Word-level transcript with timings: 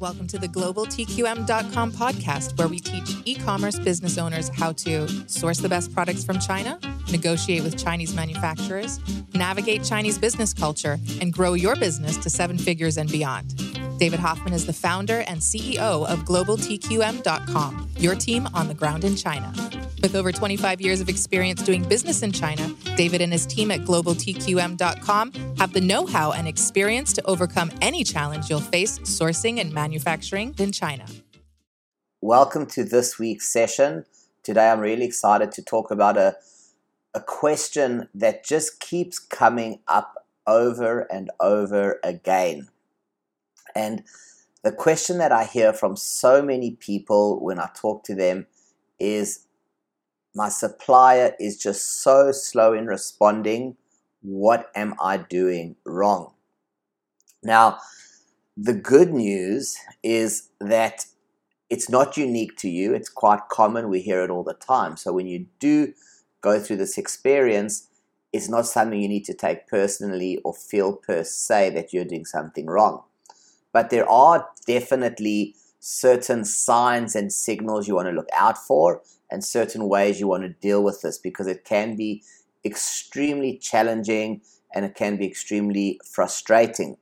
Welcome 0.00 0.26
to 0.28 0.38
the 0.38 0.48
globaltqm.com 0.48 1.92
podcast, 1.92 2.58
where 2.58 2.68
we 2.68 2.80
teach 2.80 3.16
e 3.24 3.36
commerce 3.36 3.78
business 3.78 4.18
owners 4.18 4.48
how 4.48 4.72
to 4.72 5.08
source 5.28 5.58
the 5.58 5.68
best 5.68 5.94
products 5.94 6.24
from 6.24 6.38
China, 6.40 6.78
negotiate 7.10 7.62
with 7.62 7.82
Chinese 7.82 8.14
manufacturers, 8.14 8.98
navigate 9.34 9.84
Chinese 9.84 10.18
business 10.18 10.52
culture, 10.52 10.98
and 11.20 11.32
grow 11.32 11.54
your 11.54 11.76
business 11.76 12.16
to 12.18 12.28
seven 12.28 12.58
figures 12.58 12.96
and 12.96 13.10
beyond. 13.10 13.54
David 13.98 14.18
Hoffman 14.18 14.52
is 14.52 14.66
the 14.66 14.72
founder 14.72 15.20
and 15.28 15.40
CEO 15.40 16.06
of 16.06 16.20
globaltqm.com, 16.20 17.88
your 17.98 18.14
team 18.16 18.48
on 18.52 18.68
the 18.68 18.74
ground 18.74 19.04
in 19.04 19.14
China. 19.16 19.52
With 20.04 20.16
over 20.16 20.32
25 20.32 20.82
years 20.82 21.00
of 21.00 21.08
experience 21.08 21.62
doing 21.62 21.82
business 21.82 22.22
in 22.22 22.30
China, 22.30 22.74
David 22.94 23.22
and 23.22 23.32
his 23.32 23.46
team 23.46 23.70
at 23.70 23.80
globaltqm.com 23.84 25.32
have 25.56 25.72
the 25.72 25.80
know 25.80 26.04
how 26.04 26.32
and 26.32 26.46
experience 26.46 27.14
to 27.14 27.24
overcome 27.24 27.72
any 27.80 28.04
challenge 28.04 28.50
you'll 28.50 28.60
face 28.60 28.98
sourcing 28.98 29.62
and 29.62 29.72
manufacturing 29.72 30.54
in 30.58 30.72
China. 30.72 31.06
Welcome 32.20 32.66
to 32.66 32.84
this 32.84 33.18
week's 33.18 33.50
session. 33.50 34.04
Today, 34.42 34.68
I'm 34.68 34.80
really 34.80 35.06
excited 35.06 35.52
to 35.52 35.62
talk 35.62 35.90
about 35.90 36.18
a, 36.18 36.36
a 37.14 37.20
question 37.22 38.10
that 38.14 38.44
just 38.44 38.80
keeps 38.80 39.18
coming 39.18 39.80
up 39.88 40.26
over 40.46 41.10
and 41.10 41.30
over 41.40 41.98
again. 42.04 42.68
And 43.74 44.02
the 44.62 44.72
question 44.72 45.16
that 45.16 45.32
I 45.32 45.44
hear 45.44 45.72
from 45.72 45.96
so 45.96 46.42
many 46.42 46.72
people 46.72 47.42
when 47.42 47.58
I 47.58 47.70
talk 47.74 48.04
to 48.04 48.14
them 48.14 48.48
is 48.98 49.43
my 50.34 50.48
supplier 50.48 51.34
is 51.38 51.56
just 51.56 52.02
so 52.02 52.32
slow 52.32 52.72
in 52.72 52.86
responding. 52.86 53.76
What 54.22 54.70
am 54.74 54.94
I 55.00 55.18
doing 55.18 55.76
wrong? 55.84 56.32
Now, 57.42 57.78
the 58.56 58.74
good 58.74 59.12
news 59.12 59.76
is 60.02 60.50
that 60.60 61.06
it's 61.70 61.88
not 61.88 62.16
unique 62.16 62.56
to 62.58 62.68
you. 62.68 62.94
It's 62.94 63.08
quite 63.08 63.48
common. 63.50 63.88
We 63.88 64.00
hear 64.00 64.22
it 64.24 64.30
all 64.30 64.44
the 64.44 64.54
time. 64.54 64.96
So 64.96 65.12
when 65.12 65.26
you 65.26 65.46
do 65.60 65.92
go 66.40 66.60
through 66.60 66.76
this 66.76 66.98
experience, 66.98 67.88
it's 68.32 68.48
not 68.48 68.66
something 68.66 69.00
you 69.00 69.08
need 69.08 69.24
to 69.26 69.34
take 69.34 69.68
personally 69.68 70.40
or 70.44 70.54
feel 70.54 70.94
per 70.94 71.22
se 71.22 71.70
that 71.70 71.92
you're 71.92 72.04
doing 72.04 72.24
something 72.24 72.66
wrong. 72.66 73.02
But 73.72 73.90
there 73.90 74.08
are 74.08 74.48
definitely 74.66 75.54
certain 75.86 76.46
signs 76.46 77.14
and 77.14 77.30
signals 77.30 77.86
you 77.86 77.94
want 77.94 78.08
to 78.08 78.14
look 78.14 78.30
out 78.34 78.56
for 78.56 79.02
and 79.30 79.44
certain 79.44 79.86
ways 79.86 80.18
you 80.18 80.26
want 80.26 80.42
to 80.42 80.48
deal 80.48 80.82
with 80.82 81.02
this 81.02 81.18
because 81.18 81.46
it 81.46 81.62
can 81.62 81.94
be 81.94 82.22
extremely 82.64 83.58
challenging 83.58 84.40
and 84.74 84.86
it 84.86 84.94
can 84.94 85.18
be 85.18 85.26
extremely 85.26 86.00
frustrating. 86.10 86.96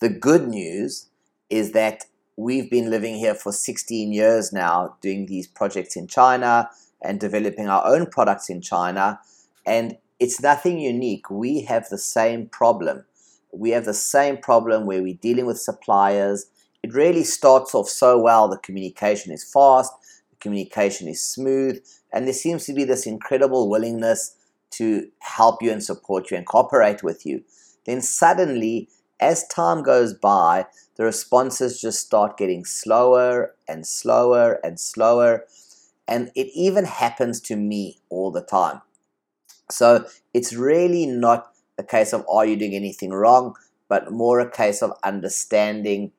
The 0.00 0.10
good 0.10 0.46
news 0.46 1.08
is 1.48 1.72
that 1.72 2.04
we've 2.36 2.70
been 2.70 2.90
living 2.90 3.14
here 3.14 3.34
for 3.34 3.50
16 3.50 4.12
years 4.12 4.52
now 4.52 4.96
doing 5.00 5.24
these 5.24 5.46
projects 5.46 5.96
in 5.96 6.06
China 6.06 6.68
and 7.00 7.18
developing 7.18 7.66
our 7.66 7.86
own 7.86 8.04
products 8.04 8.50
in 8.50 8.60
China 8.60 9.18
and 9.64 9.96
it's 10.20 10.38
nothing 10.38 10.78
unique. 10.78 11.30
We 11.30 11.62
have 11.62 11.88
the 11.88 11.96
same 11.96 12.46
problem. 12.46 13.06
We 13.54 13.70
have 13.70 13.86
the 13.86 13.94
same 13.94 14.36
problem 14.36 14.84
where 14.84 15.02
we're 15.02 15.14
dealing 15.14 15.46
with 15.46 15.58
suppliers. 15.58 16.44
It 16.84 16.92
really 16.92 17.24
starts 17.24 17.74
off 17.74 17.88
so 17.88 18.18
well. 18.18 18.46
The 18.46 18.58
communication 18.58 19.32
is 19.32 19.42
fast, 19.42 19.90
the 20.28 20.36
communication 20.36 21.08
is 21.08 21.24
smooth, 21.24 21.82
and 22.12 22.26
there 22.26 22.34
seems 22.34 22.66
to 22.66 22.74
be 22.74 22.84
this 22.84 23.06
incredible 23.06 23.70
willingness 23.70 24.36
to 24.72 25.08
help 25.20 25.62
you 25.62 25.72
and 25.72 25.82
support 25.82 26.30
you 26.30 26.36
and 26.36 26.46
cooperate 26.46 27.02
with 27.02 27.24
you. 27.24 27.42
Then 27.86 28.02
suddenly, 28.02 28.90
as 29.18 29.48
time 29.48 29.82
goes 29.82 30.12
by, 30.12 30.66
the 30.96 31.04
responses 31.04 31.80
just 31.80 32.00
start 32.00 32.36
getting 32.36 32.66
slower 32.66 33.54
and 33.66 33.86
slower 33.86 34.60
and 34.62 34.78
slower. 34.78 35.46
And 36.06 36.32
it 36.34 36.48
even 36.54 36.84
happens 36.84 37.40
to 37.48 37.56
me 37.56 38.00
all 38.10 38.30
the 38.30 38.42
time. 38.42 38.82
So 39.70 40.04
it's 40.34 40.52
really 40.52 41.06
not 41.06 41.50
a 41.78 41.82
case 41.82 42.12
of 42.12 42.26
are 42.28 42.44
you 42.44 42.56
doing 42.56 42.74
anything 42.74 43.08
wrong, 43.08 43.54
but 43.88 44.12
more 44.12 44.38
a 44.38 44.50
case 44.50 44.82
of 44.82 44.92
understanding 45.02 46.12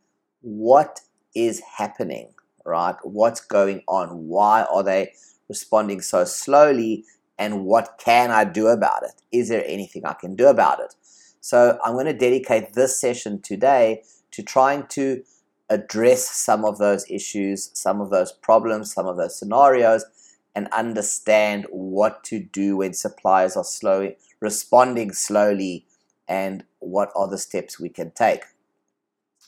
what 0.45 1.01
is 1.33 1.59
happening, 1.78 2.29
right? 2.66 2.95
What's 3.01 3.41
going 3.41 3.81
on? 3.88 4.28
Why 4.28 4.61
are 4.63 4.83
they 4.83 5.13
responding 5.50 6.01
so 6.01 6.23
slowly? 6.23 7.03
And 7.39 7.66
what 7.66 8.00
can 8.00 8.29
I 8.29 8.44
do 8.44 8.67
about 8.67 9.01
it? 9.03 9.22
Is 9.31 9.50
there 9.50 9.63
anything 9.66 10.05
I 10.05 10.13
can 10.13 10.35
do 10.35 10.47
about 10.47 10.79
it? 10.79 10.94
So 11.41 11.79
I'm 11.84 11.94
going 11.94 12.05
to 12.05 12.13
dedicate 12.13 12.73
this 12.73 13.01
session 13.01 13.41
today 13.41 14.03
to 14.31 14.44
trying 14.44 14.85
to 14.89 15.23
address 15.69 16.29
some 16.29 16.63
of 16.63 16.78
those 16.78 17.09
issues, 17.09 17.72
some 17.73 18.00
of 18.00 18.11
those 18.11 18.31
problems, 18.31 18.94
some 18.94 19.07
of 19.07 19.17
those 19.17 19.38
scenarios, 19.38 20.05
and 20.53 20.67
understand 20.67 21.66
what 21.72 22.23
to 22.25 22.39
do 22.39 22.78
when 22.78 22.94
suppliers 22.94 23.57
are 23.57 23.63
slow, 23.63 24.13
responding 24.39 25.11
slowly 25.11 25.88
and 26.28 26.63
what 26.79 27.11
are 27.16 27.28
the 27.28 27.39
steps 27.39 27.79
we 27.79 27.89
can 27.89 28.11
take. 28.11 28.44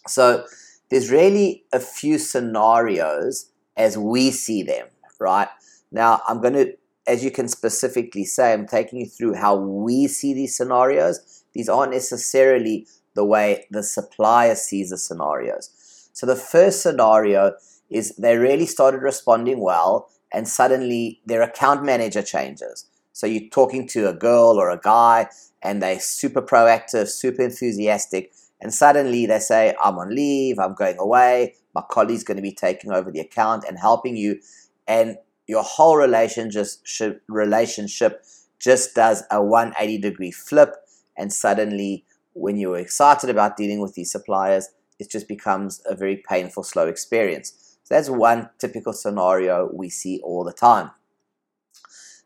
So 0.08 0.46
there's 0.90 1.12
really 1.12 1.64
a 1.74 1.80
few 1.80 2.18
scenarios 2.18 3.52
as 3.76 3.98
we 3.98 4.32
see 4.32 4.64
them, 4.64 4.88
right? 5.20 5.50
Now 5.92 6.22
I'm 6.28 6.42
going 6.42 6.54
to, 6.54 6.74
as 7.06 7.24
you 7.24 7.32
can 7.32 7.48
specifically 7.48 8.26
say, 8.26 8.54
I'm 8.54 8.68
taking 8.68 9.00
you 9.00 9.06
through 9.06 9.36
how 9.36 9.56
we 9.56 10.08
see 10.08 10.34
these 10.34 10.56
scenarios. 10.56 11.44
These 11.54 11.70
aren't 11.70 11.94
necessarily 11.94 12.88
the 13.16 13.26
way 13.26 13.66
the 13.72 13.84
supplier 13.84 14.56
sees 14.56 14.90
the 14.92 14.98
scenarios. 14.98 15.70
So 16.14 16.26
the 16.26 16.36
first 16.36 16.82
scenario 16.82 17.54
is 17.90 18.16
they 18.16 18.38
really 18.38 18.66
started 18.66 19.02
responding 19.02 19.60
well 19.60 20.10
and 20.34 20.48
suddenly 20.48 21.22
their 21.26 21.42
account 21.42 21.84
manager 21.84 22.22
changes. 22.22 22.86
So 23.14 23.26
you're 23.26 23.50
talking 23.50 23.88
to 23.90 24.10
a 24.10 24.14
girl 24.14 24.60
or 24.60 24.70
a 24.70 24.80
guy 24.80 25.30
and 25.64 25.82
they're 25.82 26.00
super 26.00 26.42
proactive, 26.42 27.08
super 27.08 27.42
enthusiastic, 27.42 28.32
and 28.62 28.74
suddenly 28.74 29.26
they 29.26 29.40
say, 29.40 29.76
I'm 29.84 29.98
on 29.98 30.14
leave, 30.14 30.60
I'm 30.60 30.74
going 30.74 30.98
away, 30.98 31.56
my 31.76 31.84
colleague's 31.90 32.24
going 32.24 32.38
to 32.38 32.42
be 32.42 32.54
taking 32.54 32.92
over 32.92 33.12
the 33.12 33.20
account 33.20 33.66
and 33.68 33.78
helping 33.78 34.18
you. 34.18 34.40
And 34.88 35.18
your 35.48 35.64
whole 35.64 35.98
relationship 35.98 37.22
relationship 37.28 38.24
just 38.60 38.96
does 38.96 39.24
a 39.32 39.42
180 39.42 39.98
degree 40.00 40.32
flip 40.32 40.76
and 41.16 41.32
suddenly 41.32 42.06
when 42.34 42.58
you're 42.58 42.78
excited 42.78 43.30
about 43.30 43.56
dealing 43.56 43.80
with 43.80 43.94
these 43.94 44.12
suppliers 44.12 44.70
it 45.00 45.10
just 45.10 45.28
becomes 45.28 45.82
a 45.86 45.96
very 45.96 46.24
painful 46.28 46.64
slow 46.64 46.88
experience 46.88 47.68
so 47.88 47.96
that's 47.96 48.10
one 48.10 48.50
typical 48.60 48.92
scenario 48.92 49.70
we 49.74 49.88
see 49.90 50.20
all 50.22 50.44
the 50.44 50.52
time. 50.52 50.92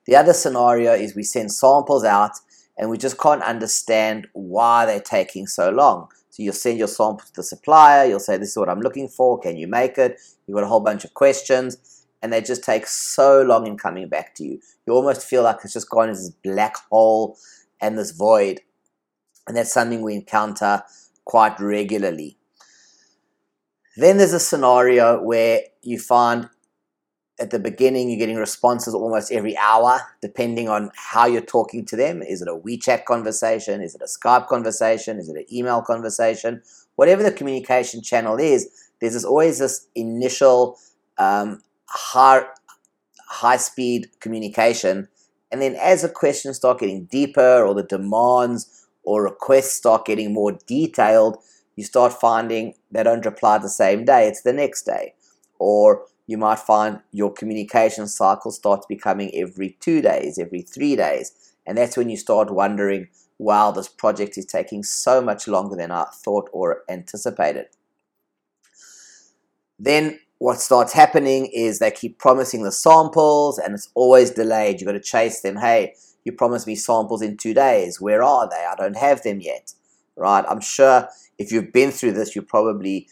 The 0.08 0.16
other 0.16 0.34
scenario 0.34 0.94
is 0.94 1.16
we 1.16 1.22
send 1.22 1.52
samples 1.52 2.04
out 2.04 2.32
and 2.80 2.90
we 2.90 2.98
just 2.98 3.20
can't 3.20 3.44
understand 3.44 4.28
why 4.34 4.88
they're 4.88 5.00
taking 5.00 5.46
so 5.46 5.70
long. 5.70 6.08
So 6.32 6.44
you'll 6.44 6.54
send 6.54 6.80
your 6.80 6.88
sample 6.88 7.26
to 7.26 7.34
the 7.36 7.44
supplier, 7.44 8.08
you'll 8.08 8.20
say, 8.20 8.38
This 8.38 8.52
is 8.52 8.58
what 8.58 8.70
I'm 8.70 8.80
looking 8.80 9.10
for, 9.10 9.38
can 9.38 9.58
you 9.58 9.68
make 9.68 9.98
it? 9.98 10.20
You've 10.48 10.56
got 10.56 10.64
a 10.64 10.68
whole 10.68 10.80
bunch 10.80 11.04
of 11.04 11.14
questions, 11.14 12.06
and 12.22 12.32
they 12.32 12.42
just 12.42 12.64
take 12.64 12.88
so 12.88 13.42
long 13.42 13.68
in 13.68 13.78
coming 13.78 14.08
back 14.08 14.34
to 14.36 14.44
you. 14.46 14.62
You 14.88 14.94
almost 14.94 15.28
feel 15.28 15.44
like 15.44 15.58
it's 15.64 15.74
just 15.74 15.90
gone 15.90 16.10
into 16.10 16.22
this 16.22 16.30
black 16.30 16.78
hole 16.90 17.38
and 17.82 17.98
this 17.98 18.12
void. 18.12 18.62
And 19.46 19.58
that's 19.58 19.74
something 19.74 20.02
we 20.02 20.16
encounter 20.16 20.84
quite 21.26 21.60
regularly. 21.60 22.38
Then 23.98 24.18
there's 24.18 24.34
a 24.34 24.40
scenario 24.40 25.22
where 25.22 25.64
you 25.82 26.00
find 26.00 26.48
at 27.42 27.50
the 27.50 27.60
beginning 27.60 28.10
you're 28.10 28.20
getting 28.20 28.38
responses 28.38 28.94
almost 28.94 29.32
every 29.32 29.58
hour, 29.58 30.00
depending 30.22 30.70
on 30.70 30.92
how 30.96 31.26
you're 31.26 31.42
talking 31.42 31.84
to 31.86 31.96
them. 31.96 32.22
Is 32.22 32.42
it 32.42 32.48
a 32.48 32.56
WeChat 32.56 33.06
conversation? 33.06 33.82
Is 33.82 33.96
it 33.96 34.02
a 34.02 34.06
Skype 34.06 34.48
conversation? 34.48 35.18
Is 35.18 35.28
it 35.28 35.36
an 35.36 35.46
email 35.52 35.82
conversation? 35.82 36.62
Whatever 36.96 37.24
the 37.24 37.32
communication 37.32 38.04
channel 38.04 38.38
is, 38.38 38.70
there's 39.00 39.26
always 39.26 39.58
this 39.58 39.88
initial 39.96 40.78
um, 41.18 41.62
high, 41.88 42.44
high 43.28 43.58
speed 43.58 44.08
communication. 44.20 45.08
And 45.52 45.62
then 45.62 45.76
as 45.76 46.04
the 46.04 46.10
questions 46.10 46.58
start 46.58 46.80
getting 46.80 47.06
deeper 47.06 47.66
or 47.66 47.74
the 47.74 47.84
demands 47.84 48.88
or 49.04 49.24
requests 49.24 49.74
start 49.74 50.06
getting 50.06 50.32
more 50.32 50.60
detailed, 50.68 51.38
you 51.76 51.84
start 51.84 52.14
finding 52.14 52.76
they 52.92 53.02
don't 53.02 53.26
reply 53.26 53.58
the 53.58 53.70
same 53.70 54.06
day, 54.06 54.28
it's 54.28 54.44
the 54.44 54.54
next 54.54 54.84
day. 54.84 55.16
Or 55.58 56.06
you 56.32 56.38
might 56.38 56.60
find 56.60 57.02
your 57.12 57.32
communication 57.34 58.08
cycle 58.08 58.52
starts 58.52 58.86
becoming 58.86 59.30
every 59.36 59.78
two 59.82 60.02
days, 60.02 60.40
every 60.40 60.62
three 60.62 60.96
days. 60.96 61.54
And 61.68 61.78
that's 61.78 61.98
when 61.98 62.10
you 62.10 62.16
start 62.16 62.50
wondering, 62.50 63.10
wow, 63.38 63.72
this 63.72 63.90
project 63.90 64.38
is 64.38 64.46
taking 64.46 64.82
so 64.82 65.22
much 65.22 65.46
longer 65.46 65.76
than 65.76 65.92
I 65.92 66.06
thought 66.06 66.50
or 66.54 66.84
anticipated. 66.90 67.66
Then 69.78 70.20
what 70.38 70.62
starts 70.62 70.94
happening 70.94 71.48
is 71.48 71.80
they 71.80 71.92
keep 71.92 72.18
promising 72.18 72.64
the 72.64 72.72
samples 72.72 73.58
and 73.60 73.74
it's 73.74 73.90
always 73.94 74.32
delayed. 74.32 74.80
You've 74.80 74.88
got 74.88 74.94
to 74.94 75.02
chase 75.02 75.42
them. 75.42 75.58
Hey, 75.58 75.96
you 76.24 76.32
promised 76.32 76.66
me 76.66 76.76
samples 76.76 77.22
in 77.22 77.36
two 77.36 77.54
days. 77.54 78.00
Where 78.00 78.24
are 78.24 78.50
they? 78.50 78.66
I 78.66 78.76
don't 78.78 78.96
have 78.96 79.22
them 79.24 79.42
yet. 79.42 79.74
Right? 80.16 80.46
I'm 80.48 80.62
sure 80.62 81.10
if 81.38 81.52
you've 81.52 81.74
been 81.74 81.92
through 81.92 82.14
this, 82.14 82.38
you 82.38 82.42
probably 82.42 83.10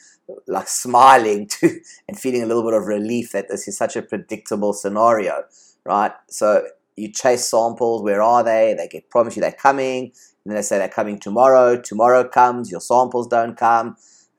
like 0.47 0.67
smiling 0.67 1.47
to 1.47 1.79
and 2.07 2.19
feeling 2.19 2.43
a 2.43 2.45
little 2.45 2.63
bit 2.63 2.73
of 2.73 2.87
relief 2.87 3.31
that 3.31 3.49
this 3.49 3.67
is 3.67 3.77
such 3.77 3.95
a 3.95 4.01
predictable 4.01 4.73
scenario, 4.73 5.43
right? 5.85 6.11
So 6.29 6.67
you 6.95 7.11
chase 7.11 7.45
samples, 7.45 8.03
where 8.03 8.21
are 8.21 8.43
they? 8.43 8.75
They 8.77 8.87
get 8.87 9.09
promise 9.09 9.35
you 9.35 9.41
they're 9.41 9.51
coming, 9.51 10.11
and 10.45 10.55
they 10.55 10.61
say 10.61 10.77
they're 10.77 10.89
coming 10.89 11.19
tomorrow. 11.19 11.79
Tomorrow 11.79 12.27
comes, 12.27 12.71
your 12.71 12.81
samples 12.81 13.27
don't 13.27 13.57
come. 13.57 13.95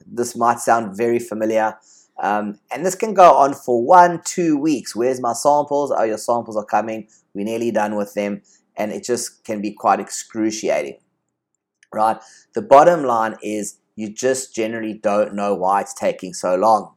This 0.07 0.37
might 0.37 0.61
sound 0.61 0.97
very 0.97 1.19
familiar. 1.19 1.79
Um, 2.23 2.59
and 2.71 2.85
this 2.85 2.95
can 2.95 3.15
go 3.15 3.35
on 3.37 3.55
for 3.55 3.83
one, 3.85 4.21
two 4.25 4.59
weeks. 4.59 4.95
Where's 4.95 5.21
my 5.21 5.33
samples? 5.33 5.91
Oh, 5.97 6.03
your 6.03 6.19
samples 6.19 6.57
are 6.57 6.65
coming. 6.65 7.09
We're 7.35 7.47
nearly 7.47 7.71
done 7.71 7.97
with 7.97 8.15
them. 8.15 8.43
And 8.77 8.93
it 8.93 9.05
just 9.05 9.45
can 9.45 9.63
be 9.63 9.73
quite 9.73 10.01
excruciating, 10.01 10.99
right? 11.95 12.19
The 12.55 12.63
bottom 12.63 13.05
line 13.05 13.37
is 13.43 13.80
you 14.01 14.13
just 14.13 14.55
generally 14.55 14.95
don't 14.95 15.35
know 15.35 15.55
why 15.55 15.83
it's 15.83 15.95
taking 15.95 16.35
so 16.35 16.55
long, 16.55 16.95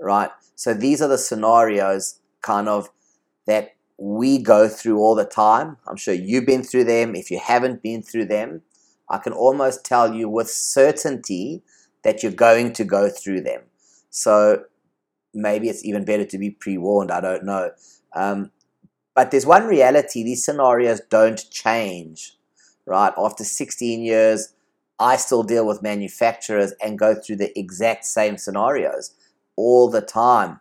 right? 0.00 0.30
So 0.54 0.74
these 0.74 1.02
are 1.02 1.08
the 1.08 1.18
scenarios 1.18 2.20
kind 2.42 2.68
of 2.68 2.90
that 3.46 3.74
we 3.98 4.38
go 4.38 4.68
through 4.68 4.98
all 4.98 5.14
the 5.14 5.24
time. 5.24 5.76
I'm 5.86 5.96
sure 5.96 6.14
you've 6.14 6.46
been 6.46 6.62
through 6.62 6.84
them. 6.84 7.14
If 7.14 7.30
you 7.30 7.38
haven't 7.38 7.82
been 7.82 8.02
through 8.02 8.26
them, 8.26 8.62
I 9.08 9.18
can 9.18 9.32
almost 9.32 9.84
tell 9.84 10.14
you 10.14 10.28
with 10.28 10.50
certainty 10.50 11.62
that 12.04 12.22
you're 12.22 12.32
going 12.32 12.72
to 12.74 12.84
go 12.84 13.08
through 13.08 13.42
them. 13.42 13.62
So 14.10 14.64
maybe 15.34 15.68
it's 15.68 15.84
even 15.84 16.04
better 16.04 16.24
to 16.24 16.38
be 16.38 16.50
pre 16.50 16.78
warned. 16.78 17.10
I 17.10 17.20
don't 17.20 17.44
know. 17.44 17.70
Um, 18.14 18.50
but 19.14 19.30
there's 19.30 19.46
one 19.46 19.66
reality 19.66 20.22
these 20.22 20.44
scenarios 20.44 21.00
don't 21.10 21.50
change, 21.50 22.36
right? 22.86 23.12
After 23.18 23.44
16 23.44 24.02
years, 24.02 24.54
I 25.00 25.16
still 25.16 25.42
deal 25.42 25.66
with 25.66 25.82
manufacturers 25.82 26.72
and 26.82 26.98
go 26.98 27.14
through 27.14 27.36
the 27.36 27.56
exact 27.58 28.04
same 28.04 28.36
scenarios 28.36 29.14
all 29.56 29.88
the 29.88 30.00
time. 30.00 30.60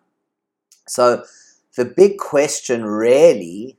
So 0.88 1.24
the 1.75 1.86
big 1.86 2.18
question 2.18 2.86
really 2.86 3.78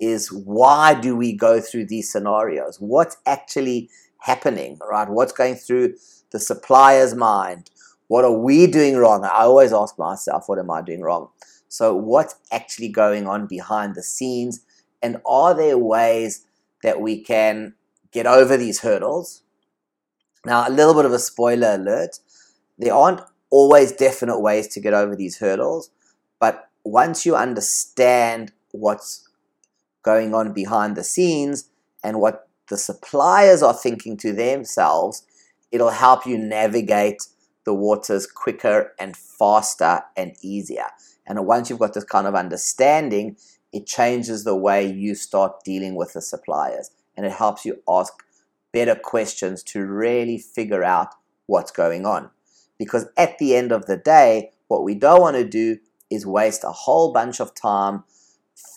is 0.00 0.32
why 0.32 0.94
do 0.94 1.16
we 1.16 1.32
go 1.32 1.60
through 1.60 1.86
these 1.86 2.10
scenarios? 2.10 2.80
What's 2.80 3.16
actually 3.26 3.90
happening, 4.18 4.78
right? 4.88 5.08
What's 5.08 5.32
going 5.32 5.56
through 5.56 5.94
the 6.30 6.38
supplier's 6.38 7.14
mind? 7.14 7.70
What 8.08 8.24
are 8.24 8.32
we 8.32 8.66
doing 8.66 8.96
wrong? 8.96 9.24
I 9.24 9.42
always 9.42 9.72
ask 9.72 9.98
myself, 9.98 10.48
what 10.48 10.58
am 10.58 10.70
I 10.70 10.82
doing 10.82 11.02
wrong? 11.02 11.28
So, 11.68 11.94
what's 11.94 12.36
actually 12.50 12.88
going 12.88 13.26
on 13.26 13.46
behind 13.46 13.94
the 13.94 14.02
scenes? 14.02 14.60
And 15.02 15.18
are 15.26 15.54
there 15.54 15.76
ways 15.76 16.46
that 16.82 17.00
we 17.00 17.20
can 17.20 17.74
get 18.10 18.26
over 18.26 18.56
these 18.56 18.80
hurdles? 18.80 19.42
Now, 20.44 20.68
a 20.68 20.70
little 20.70 20.94
bit 20.94 21.04
of 21.04 21.12
a 21.12 21.18
spoiler 21.18 21.74
alert 21.74 22.18
there 22.78 22.94
aren't 22.94 23.20
always 23.50 23.92
definite 23.92 24.38
ways 24.38 24.68
to 24.68 24.80
get 24.80 24.94
over 24.94 25.16
these 25.16 25.38
hurdles, 25.38 25.90
but 26.38 26.68
once 26.84 27.26
you 27.26 27.34
understand 27.34 28.52
what's 28.70 29.28
going 30.02 30.34
on 30.34 30.52
behind 30.52 30.96
the 30.96 31.04
scenes 31.04 31.68
and 32.04 32.20
what 32.20 32.48
the 32.68 32.76
suppliers 32.76 33.62
are 33.62 33.74
thinking 33.74 34.16
to 34.18 34.32
themselves, 34.32 35.24
it'll 35.72 35.90
help 35.90 36.26
you 36.26 36.38
navigate 36.38 37.26
the 37.64 37.74
waters 37.74 38.26
quicker 38.26 38.94
and 38.98 39.16
faster 39.16 40.02
and 40.16 40.36
easier. 40.40 40.86
And 41.26 41.44
once 41.46 41.68
you've 41.68 41.78
got 41.78 41.94
this 41.94 42.04
kind 42.04 42.26
of 42.26 42.34
understanding, 42.34 43.36
it 43.72 43.86
changes 43.86 44.44
the 44.44 44.56
way 44.56 44.86
you 44.86 45.14
start 45.14 45.64
dealing 45.64 45.94
with 45.94 46.14
the 46.14 46.22
suppliers 46.22 46.90
and 47.16 47.26
it 47.26 47.32
helps 47.32 47.66
you 47.66 47.82
ask 47.88 48.14
better 48.72 48.94
questions 48.94 49.62
to 49.64 49.84
really 49.84 50.38
figure 50.38 50.84
out 50.84 51.14
what's 51.46 51.70
going 51.70 52.06
on. 52.06 52.30
Because 52.78 53.06
at 53.16 53.38
the 53.38 53.56
end 53.56 53.72
of 53.72 53.86
the 53.86 53.96
day, 53.96 54.50
what 54.68 54.84
we 54.84 54.94
don't 54.94 55.20
want 55.20 55.36
to 55.36 55.44
do 55.44 55.78
is 56.10 56.26
waste 56.26 56.64
a 56.64 56.72
whole 56.72 57.12
bunch 57.12 57.40
of 57.40 57.54
time 57.54 58.04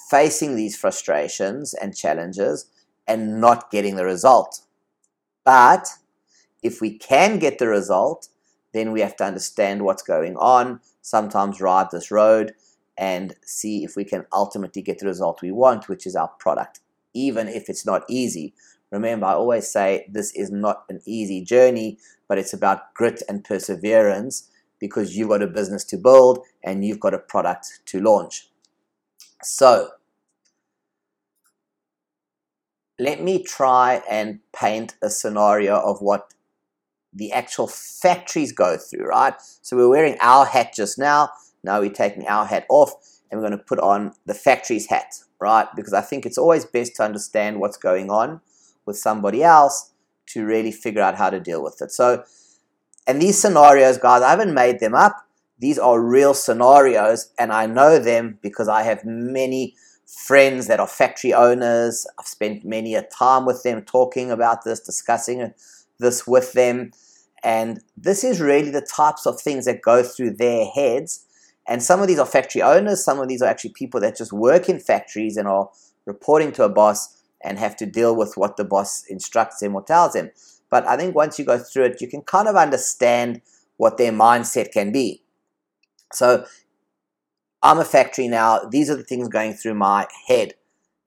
facing 0.10 0.56
these 0.56 0.76
frustrations 0.76 1.74
and 1.74 1.96
challenges 1.96 2.66
and 3.08 3.40
not 3.40 3.72
getting 3.72 3.96
the 3.96 4.06
result. 4.06 4.62
But 5.44 5.88
if 6.62 6.82
we 6.82 6.98
can 6.98 7.40
get 7.40 7.60
the 7.60 7.68
result, 7.68 8.28
then 8.74 8.92
we 8.92 9.02
have 9.02 9.16
to 9.18 9.24
understand 9.24 9.84
what's 9.84 10.04
going 10.04 10.38
on, 10.38 10.80
sometimes 11.02 11.62
ride 11.62 11.88
this 11.92 12.12
road 12.12 12.54
and 12.98 13.36
see 13.44 13.84
if 13.84 13.96
we 13.96 14.06
can 14.06 14.26
ultimately 14.32 14.82
get 14.82 15.00
the 15.00 15.08
result 15.08 15.42
we 15.42 15.52
want, 15.52 15.90
which 15.90 16.06
is 16.06 16.16
our 16.16 16.30
product, 16.40 16.80
even 17.14 17.48
if 17.48 17.70
it's 17.70 17.86
not 17.86 18.04
easy. 18.08 18.54
Remember, 18.92 19.26
I 19.26 19.34
always 19.34 19.70
say 19.70 20.06
this 20.10 20.32
is 20.36 20.52
not 20.52 20.84
an 20.90 21.02
easy 21.06 21.44
journey, 21.44 21.98
but 22.28 22.38
it's 22.38 22.54
about 22.54 22.94
grit 22.94 23.24
and 23.30 23.44
perseverance 23.44 24.50
because 24.80 25.16
you've 25.16 25.30
got 25.30 25.42
a 25.42 25.48
business 25.48 25.84
to 25.86 25.98
build 25.98 26.40
and 26.64 26.84
you've 26.84 27.00
got 27.00 27.14
a 27.14 27.20
product 27.20 27.80
to 27.86 28.02
launch. 28.02 28.50
So, 29.42 29.92
let 33.00 33.22
me 33.22 33.42
try 33.42 34.04
and 34.10 34.40
paint 34.54 34.96
a 35.02 35.10
scenario 35.10 35.76
of 35.80 36.02
what 36.02 36.34
the 37.14 37.32
actual 37.32 37.68
factories 37.68 38.52
go 38.52 38.78
through, 38.78 39.06
right? 39.06 39.34
So 39.62 39.76
we're 39.76 39.90
wearing 39.90 40.18
our 40.22 40.46
hat 40.46 40.74
just 40.76 41.00
now. 41.00 41.32
Now 41.64 41.80
we're 41.80 41.92
taking 41.92 42.28
our 42.28 42.46
hat 42.46 42.66
off 42.70 42.92
and 43.30 43.40
we're 43.40 43.48
going 43.48 43.58
to 43.58 43.64
put 43.66 43.80
on 43.80 44.14
the 44.26 44.34
factory's 44.34 44.88
hat, 44.88 45.16
right? 45.40 45.68
Because 45.76 45.94
I 45.94 46.02
think 46.02 46.26
it's 46.26 46.38
always 46.38 46.66
best 46.66 46.96
to 46.98 47.04
understand 47.04 47.60
what's 47.60 47.78
going 47.78 48.12
on 48.12 48.42
with 48.86 48.98
somebody 48.98 49.44
else 49.44 49.92
to 50.28 50.46
really 50.46 50.72
figure 50.72 51.02
out 51.02 51.16
how 51.16 51.30
to 51.30 51.40
deal 51.40 51.64
with 51.64 51.82
it. 51.82 51.92
So, 51.92 52.24
and 53.08 53.22
these 53.22 53.40
scenarios, 53.40 53.98
guys, 53.98 54.22
I 54.22 54.30
haven't 54.30 54.54
made 54.54 54.80
them 54.80 54.96
up. 54.96 55.16
These 55.60 55.78
are 55.78 56.02
real 56.02 56.34
scenarios, 56.34 57.32
and 57.38 57.52
I 57.52 57.66
know 57.66 58.00
them 58.00 58.40
because 58.42 58.68
I 58.68 58.84
have 58.84 59.06
many 59.06 59.76
friends 60.12 60.68
that 60.68 60.80
are 60.80 60.88
factory 60.88 61.34
owners. 61.34 62.06
I've 62.20 62.28
spent 62.28 62.66
many 62.66 62.96
a 62.96 63.04
time 63.04 63.46
with 63.46 63.64
them 63.64 63.84
talking 63.84 64.32
about 64.32 64.64
this, 64.64 64.80
discussing 64.80 65.54
this 66.00 66.28
with 66.28 66.54
them. 66.54 66.92
And 67.44 67.82
this 67.98 68.24
is 68.24 68.42
really 68.42 68.72
the 68.72 68.82
types 68.82 69.26
of 69.26 69.40
things 69.40 69.66
that 69.66 69.82
go 69.82 70.04
through 70.04 70.32
their 70.32 70.66
heads. 70.66 71.26
And 71.68 71.82
some 71.82 72.02
of 72.02 72.08
these 72.08 72.20
are 72.20 72.26
factory 72.26 72.62
owners, 72.62 73.04
some 73.04 73.20
of 73.20 73.28
these 73.28 73.42
are 73.42 73.50
actually 73.50 73.72
people 73.72 74.00
that 74.02 74.18
just 74.18 74.34
work 74.34 74.68
in 74.68 74.80
factories 74.80 75.38
and 75.38 75.48
are 75.48 75.70
reporting 76.06 76.52
to 76.54 76.64
a 76.64 76.70
boss 76.70 77.21
and 77.44 77.60
have 77.60 77.76
to 77.78 77.86
deal 77.86 78.16
with 78.16 78.38
what 78.38 78.58
the 78.58 78.64
boss 78.64 79.04
instructs 79.10 79.60
them 79.60 79.76
or 79.76 79.84
tells 79.84 80.14
them. 80.14 80.32
But 80.70 80.88
I 80.88 80.98
think 80.98 81.16
once 81.16 81.38
you 81.38 81.46
go 81.46 81.58
through 81.58 81.86
it, 81.86 82.02
you 82.02 82.08
can 82.08 82.22
kind 82.22 82.48
of 82.48 82.56
understand 82.56 83.42
what 83.78 83.98
their 83.98 84.12
mindset 84.12 84.72
can 84.72 84.92
be. 84.92 85.24
So 86.14 86.46
I'm 87.62 87.80
a 87.80 87.86
factory 87.86 88.28
now. 88.28 88.60
These 88.60 88.90
are 88.90 88.96
the 88.96 89.04
things 89.04 89.28
going 89.28 89.54
through 89.54 89.76
my 89.76 90.08
head. 90.28 90.54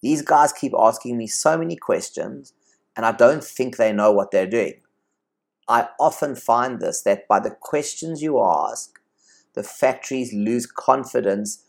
These 0.02 0.22
guys 0.22 0.52
keep 0.52 0.72
asking 0.78 1.16
me 1.16 1.26
so 1.26 1.56
many 1.56 1.76
questions, 1.76 2.52
and 2.96 3.06
I 3.06 3.12
don't 3.12 3.42
think 3.42 3.76
they 3.76 3.92
know 3.92 4.12
what 4.12 4.30
they're 4.30 4.46
doing. 4.46 4.74
I 5.66 5.88
often 5.98 6.36
find 6.36 6.78
this 6.78 7.00
that 7.02 7.26
by 7.26 7.40
the 7.40 7.50
questions 7.50 8.22
you 8.22 8.42
ask, 8.42 8.98
the 9.54 9.62
factories 9.62 10.34
lose 10.34 10.66
confidence 10.66 11.64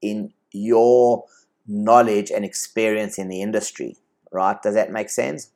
in 0.00 0.32
your 0.52 1.24
knowledge 1.66 2.30
and 2.30 2.44
experience 2.44 3.18
in 3.18 3.28
the 3.28 3.42
industry, 3.42 3.96
right? 4.30 4.60
Does 4.62 4.74
that 4.74 4.92
make 4.92 5.10
sense? 5.10 5.50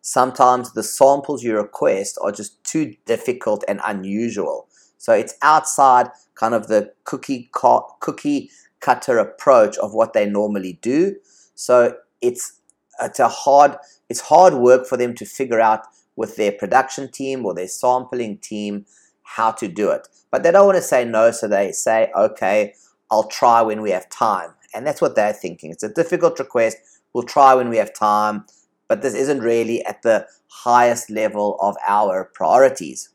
Sometimes 0.00 0.72
the 0.72 0.82
samples 0.82 1.42
you 1.42 1.56
request 1.56 2.18
are 2.22 2.32
just 2.32 2.62
too 2.64 2.94
difficult 3.04 3.64
and 3.68 3.80
unusual. 3.86 4.68
So 4.96 5.12
it's 5.12 5.34
outside 5.42 6.08
kind 6.34 6.54
of 6.54 6.68
the 6.68 6.92
cookie 7.04 7.50
cookie 7.52 8.50
cutter 8.80 9.18
approach 9.18 9.76
of 9.78 9.94
what 9.94 10.12
they 10.12 10.26
normally 10.26 10.78
do. 10.80 11.16
So 11.54 11.96
it's 12.20 12.60
it's 13.00 13.20
a 13.20 13.28
hard 13.28 13.76
it's 14.08 14.20
hard 14.20 14.54
work 14.54 14.86
for 14.86 14.96
them 14.96 15.14
to 15.16 15.24
figure 15.24 15.60
out 15.60 15.86
with 16.16 16.36
their 16.36 16.52
production 16.52 17.10
team 17.10 17.44
or 17.46 17.54
their 17.54 17.68
sampling 17.68 18.38
team 18.38 18.86
how 19.22 19.52
to 19.52 19.68
do 19.68 19.90
it. 19.90 20.08
But 20.30 20.42
they 20.42 20.50
don't 20.50 20.66
want 20.66 20.76
to 20.76 20.82
say 20.82 21.04
no, 21.04 21.30
so 21.30 21.46
they 21.46 21.72
say, 21.72 22.10
okay, 22.16 22.74
I'll 23.10 23.28
try 23.28 23.62
when 23.62 23.80
we 23.82 23.90
have 23.90 24.08
time. 24.08 24.50
And 24.74 24.86
that's 24.86 25.00
what 25.00 25.14
they're 25.14 25.32
thinking. 25.32 25.70
It's 25.70 25.82
a 25.82 25.92
difficult 25.92 26.38
request. 26.38 26.76
We'll 27.18 27.26
try 27.26 27.52
when 27.52 27.68
we 27.68 27.78
have 27.78 27.92
time, 27.92 28.44
but 28.86 29.02
this 29.02 29.12
isn't 29.12 29.40
really 29.40 29.84
at 29.84 30.02
the 30.02 30.28
highest 30.62 31.10
level 31.10 31.58
of 31.60 31.74
our 31.84 32.30
priorities. 32.32 33.08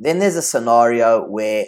Then 0.00 0.18
there's 0.18 0.34
a 0.34 0.42
scenario 0.42 1.24
where 1.24 1.66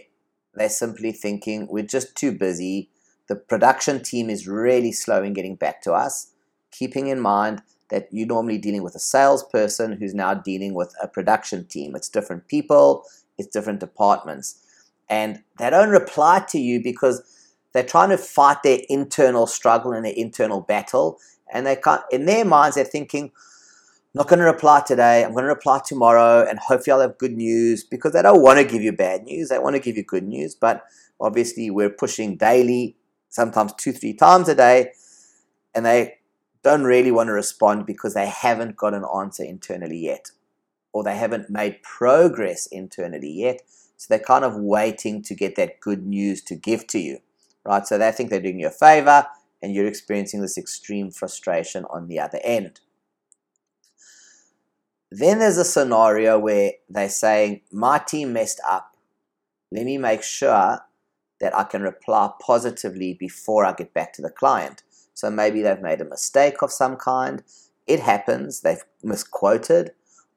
they're 0.55 0.69
simply 0.69 1.13
thinking, 1.13 1.69
we're 1.71 1.85
just 1.85 2.17
too 2.17 2.33
busy. 2.33 2.91
The 3.29 3.37
production 3.37 4.03
team 4.03 4.29
is 4.29 4.49
really 4.49 4.91
slow 4.91 5.23
in 5.23 5.35
getting 5.35 5.55
back 5.55 5.83
to 5.83 5.93
us, 5.93 6.33
keeping 6.73 7.07
in 7.07 7.21
mind 7.21 7.63
that 7.91 8.09
you're 8.11 8.27
normally 8.27 8.59
dealing 8.59 8.83
with 8.83 8.97
a 8.97 8.99
salesperson 8.99 9.99
who's 9.99 10.15
now 10.15 10.35
dealing 10.35 10.75
with 10.75 10.93
a 11.01 11.07
production 11.07 11.65
team. 11.65 11.95
It's 11.95 12.09
different 12.09 12.49
people, 12.49 13.05
it's 13.39 13.47
different 13.47 13.79
departments. 13.79 14.67
And 15.09 15.45
they 15.61 15.71
don't 15.71 15.91
reply 15.91 16.45
to 16.49 16.59
you 16.59 16.83
because 16.83 17.23
they're 17.73 17.85
trying 17.85 18.11
to 18.11 18.19
fight 18.19 18.63
their 18.63 18.81
internal 18.89 19.47
struggle 19.47 19.93
and 19.93 20.05
their 20.05 20.15
internal 20.17 20.61
battle. 20.61 21.19
And 21.53 21.67
they 21.67 21.77
can't, 21.77 22.03
in 22.11 22.27
their 22.27 22.45
minds, 22.45 22.77
they're 22.77 22.85
thinking, 22.85 23.33
not 24.15 24.29
going 24.29 24.41
to 24.41 24.45
reply 24.45 24.83
today. 24.85 25.25
I'm 25.25 25.33
going 25.33 25.45
to 25.45 25.51
reply 25.51 25.81
tomorrow, 25.85 26.45
and 26.49 26.59
hopefully 26.59 26.93
I'll 26.93 27.01
have 27.01 27.19
good 27.19 27.37
news 27.37 27.85
because 27.85 28.13
they 28.13 28.23
don't 28.23 28.43
want 28.43 28.59
to 28.59 28.65
give 28.65 28.83
you 28.83 28.93
bad 28.93 29.25
news. 29.25 29.49
They 29.49 29.59
want 29.59 29.77
to 29.77 29.81
give 29.81 29.97
you 29.97 30.05
good 30.05 30.27
news, 30.27 30.55
but 30.55 30.85
obviously 31.21 31.71
we're 31.71 31.91
pushing 31.91 32.37
daily, 32.37 32.97
sometimes 33.29 33.73
two, 33.75 33.93
three 33.93 34.15
times 34.15 34.49
a 34.49 34.55
day, 34.55 34.93
and 35.75 35.87
they 35.87 36.19
don't 36.63 36.83
really 36.83 37.13
want 37.13 37.29
to 37.29 37.33
respond 37.33 37.87
because 37.87 38.15
they 38.15 38.27
haven't 38.27 38.77
got 38.77 38.95
an 38.95 39.05
answer 39.17 39.45
internally 39.45 39.99
yet, 39.99 40.31
or 40.93 41.05
they 41.05 41.17
haven't 41.17 41.49
made 41.49 41.83
progress 41.83 42.67
internally 42.67 43.31
yet. 43.31 43.63
So 43.97 44.07
they're 44.09 44.25
kind 44.25 44.45
of 44.45 44.57
waiting 44.57 45.23
to 45.23 45.35
get 45.35 45.57
that 45.57 45.79
good 45.81 46.05
news 46.05 46.43
to 46.43 46.57
give 46.57 46.87
to 46.89 46.99
you, 46.99 47.19
right? 47.65 47.87
So 47.87 47.99
they 47.99 48.13
think 48.13 48.31
they're 48.31 48.41
doing 48.41 48.61
you 48.61 48.69
a 48.69 48.71
favor, 48.71 49.27
and 49.63 49.75
you're 49.75 49.87
experiencing 49.87 50.41
this 50.41 50.59
extreme 50.59 51.11
frustration 51.11 51.85
on 51.91 52.09
the 52.09 52.19
other 52.19 52.41
end. 52.43 52.81
Then 55.11 55.41
there's 55.41 55.59
a 55.59 55.65
scenario 55.65 56.39
where 56.39 56.73
they're 56.89 57.09
saying, 57.09 57.63
My 57.73 57.99
team 57.99 58.33
messed 58.33 58.61
up. 58.69 58.97
Let 59.73 59.85
me 59.85 59.99
make 59.99 60.23
sure 60.23 60.81
that 61.41 61.57
I 61.57 61.65
can 61.65 61.83
reply 61.83 62.31
positively 62.41 63.15
before 63.15 63.65
I 63.65 63.73
get 63.73 63.95
back 63.95 64.13
to 64.15 64.23
the 64.23 64.31
client. 64.31 64.83
So 65.15 65.31
maybe 65.31 65.63
they've 65.63 65.81
made 65.81 66.01
a 66.01 66.05
mistake 66.05 66.63
of 66.63 66.71
some 66.71 66.97
kind. 66.97 67.43
It 67.87 68.01
happens, 68.01 68.61
they've 68.61 68.85
misquoted, 69.03 69.93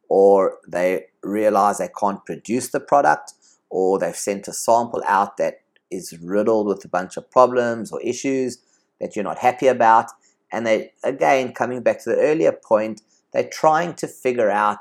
or 0.09 0.57
they 0.67 1.05
realize 1.21 1.77
they 1.77 1.89
can't 1.99 2.25
produce 2.25 2.69
the 2.69 2.79
product, 2.79 3.33
or 3.69 3.99
they've 3.99 4.15
sent 4.15 4.47
a 4.47 4.53
sample 4.53 5.03
out 5.07 5.37
that 5.37 5.62
is 5.93 6.17
riddled 6.21 6.67
with 6.67 6.83
a 6.85 6.89
bunch 6.89 7.17
of 7.17 7.29
problems 7.29 7.91
or 7.91 8.01
issues 8.01 8.59
that 8.99 9.15
you're 9.15 9.23
not 9.23 9.39
happy 9.39 9.67
about. 9.67 10.07
And 10.51 10.65
they, 10.65 10.91
again, 11.03 11.53
coming 11.53 11.81
back 11.81 12.03
to 12.03 12.09
the 12.09 12.17
earlier 12.17 12.51
point, 12.51 13.01
they're 13.31 13.49
trying 13.49 13.95
to 13.95 14.07
figure 14.07 14.49
out 14.49 14.79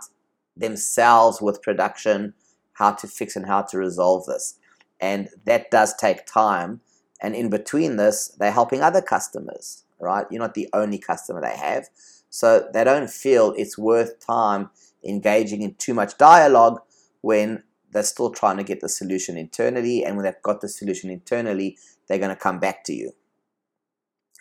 themselves 0.56 1.40
with 1.40 1.62
production 1.62 2.34
how 2.74 2.92
to 2.92 3.06
fix 3.06 3.36
and 3.36 3.46
how 3.46 3.62
to 3.62 3.78
resolve 3.78 4.26
this. 4.26 4.58
And 5.00 5.28
that 5.44 5.70
does 5.70 5.94
take 5.94 6.26
time. 6.26 6.80
And 7.20 7.34
in 7.34 7.50
between 7.50 7.96
this, 7.96 8.28
they're 8.38 8.52
helping 8.52 8.82
other 8.82 9.02
customers, 9.02 9.84
right? 9.98 10.26
You're 10.30 10.40
not 10.40 10.54
the 10.54 10.68
only 10.72 10.98
customer 10.98 11.40
they 11.40 11.56
have. 11.56 11.88
So 12.30 12.68
they 12.72 12.84
don't 12.84 13.10
feel 13.10 13.54
it's 13.56 13.78
worth 13.78 14.24
time 14.24 14.70
engaging 15.04 15.62
in 15.62 15.74
too 15.74 15.94
much 15.94 16.16
dialogue 16.18 16.80
when 17.20 17.62
they're 17.92 18.02
still 18.02 18.30
trying 18.30 18.56
to 18.56 18.64
get 18.64 18.80
the 18.80 18.88
solution 18.88 19.36
internally. 19.36 20.04
And 20.04 20.16
when 20.16 20.24
they've 20.24 20.42
got 20.42 20.60
the 20.60 20.68
solution 20.68 21.10
internally, 21.10 21.78
they're 22.08 22.18
going 22.18 22.34
to 22.34 22.36
come 22.36 22.58
back 22.58 22.84
to 22.84 22.92
you. 22.92 23.12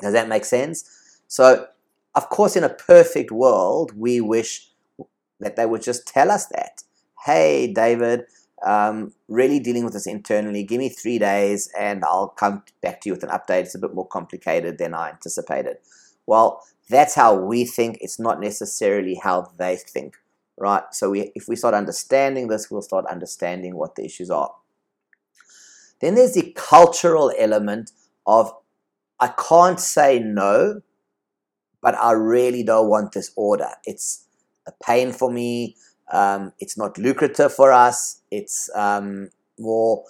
Does 0.02 0.14
that 0.14 0.28
make 0.28 0.46
sense? 0.46 1.22
So 1.28 1.68
of 2.16 2.30
course, 2.30 2.56
in 2.56 2.64
a 2.64 2.70
perfect 2.70 3.32
world, 3.32 3.94
we 3.96 4.20
wish 4.20 4.70
that 5.40 5.56
they 5.56 5.66
would 5.66 5.82
just 5.82 6.08
tell 6.08 6.30
us 6.30 6.48
that. 6.48 6.84
Hey, 7.26 7.72
David, 7.72 8.26
um, 8.66 9.14
really 9.28 9.60
dealing 9.60 9.84
with 9.84 9.94
this 9.94 10.08
internally. 10.08 10.64
Give 10.64 10.80
me 10.80 10.90
three 10.90 11.20
days 11.20 11.72
and 11.80 12.04
I'll 12.04 12.28
come 12.28 12.64
back 12.82 13.02
to 13.02 13.10
you 13.10 13.14
with 13.14 13.24
an 13.24 13.30
update. 13.30 13.64
It's 13.64 13.76
a 13.76 13.80
bit 13.80 13.94
more 13.94 14.08
complicated 14.08 14.78
than 14.78 14.94
I 14.94 15.10
anticipated. 15.10 15.78
Well, 16.26 16.64
that's 16.90 17.16
how 17.16 17.36
we 17.36 17.66
think. 17.66 17.98
It's 18.02 18.20
not 18.20 18.40
necessarily 18.40 19.16
how 19.16 19.52
they 19.58 19.78
think, 19.78 20.18
right? 20.62 20.84
So 20.92 21.10
we, 21.10 21.32
if 21.36 21.48
we 21.48 21.56
start 21.56 21.74
understanding 21.74 22.48
this, 22.48 22.72
we'll 22.72 22.82
start 22.82 23.06
understanding 23.08 23.76
what 23.76 23.96
the 23.96 24.06
issues 24.06 24.30
are. 24.30 24.54
Then 26.00 26.16
there's 26.16 26.34
the 26.34 26.54
cultural 26.56 27.32
element 27.38 27.92
of 28.26 28.54
I 29.20 29.34
can't 29.38 29.80
say 29.80 30.20
no 30.20 30.82
but 31.82 31.96
I 31.96 32.12
really 32.12 32.64
don't 32.64 32.88
want 32.88 33.12
this 33.12 33.32
order. 33.36 33.70
It's 33.86 34.26
a 34.68 34.72
pain 34.84 35.12
for 35.12 35.32
me. 35.32 35.76
Um, 36.12 36.54
it's 36.60 36.78
not 36.78 36.98
lucrative 36.98 37.54
for 37.54 37.72
us. 37.72 38.22
It's 38.30 38.70
um, 38.76 39.30
more 39.60 40.06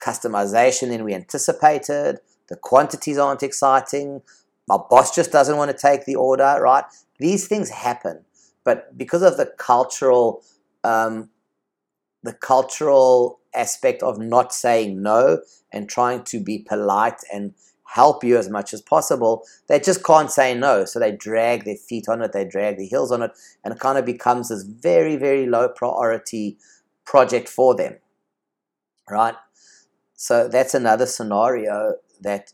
customization 0.00 0.88
than 0.90 1.04
we 1.04 1.14
anticipated. 1.14 2.18
The 2.48 2.56
quantities 2.56 3.18
aren't 3.18 3.42
exciting. 3.42 4.22
My 4.68 4.76
boss 4.90 5.14
just 5.14 5.32
doesn't 5.32 5.56
want 5.56 5.70
to 5.70 5.76
take 5.76 6.04
the 6.04 6.16
order, 6.16 6.58
right? 6.60 6.84
These 7.18 7.48
things 7.48 7.70
happen, 7.70 8.24
but 8.66 8.98
because 8.98 9.22
of 9.22 9.36
the 9.36 9.46
cultural, 9.46 10.42
um, 10.82 11.30
the 12.24 12.32
cultural 12.32 13.38
aspect 13.54 14.02
of 14.02 14.18
not 14.18 14.52
saying 14.52 15.00
no 15.00 15.40
and 15.72 15.88
trying 15.88 16.24
to 16.24 16.40
be 16.40 16.58
polite 16.58 17.20
and 17.32 17.54
help 17.84 18.24
you 18.24 18.36
as 18.36 18.50
much 18.50 18.74
as 18.74 18.82
possible, 18.82 19.44
they 19.68 19.78
just 19.78 20.04
can't 20.04 20.32
say 20.32 20.52
no. 20.52 20.84
So 20.84 20.98
they 20.98 21.12
drag 21.12 21.64
their 21.64 21.76
feet 21.76 22.08
on 22.08 22.20
it, 22.20 22.32
they 22.32 22.44
drag 22.44 22.76
their 22.76 22.88
heels 22.88 23.12
on 23.12 23.22
it, 23.22 23.30
and 23.62 23.72
it 23.72 23.78
kind 23.78 23.98
of 23.98 24.04
becomes 24.04 24.48
this 24.48 24.64
very, 24.64 25.14
very 25.14 25.46
low 25.46 25.68
priority 25.68 26.58
project 27.04 27.48
for 27.48 27.76
them. 27.76 27.98
Right? 29.08 29.36
So 30.14 30.48
that's 30.48 30.74
another 30.74 31.06
scenario 31.06 31.94
that 32.20 32.52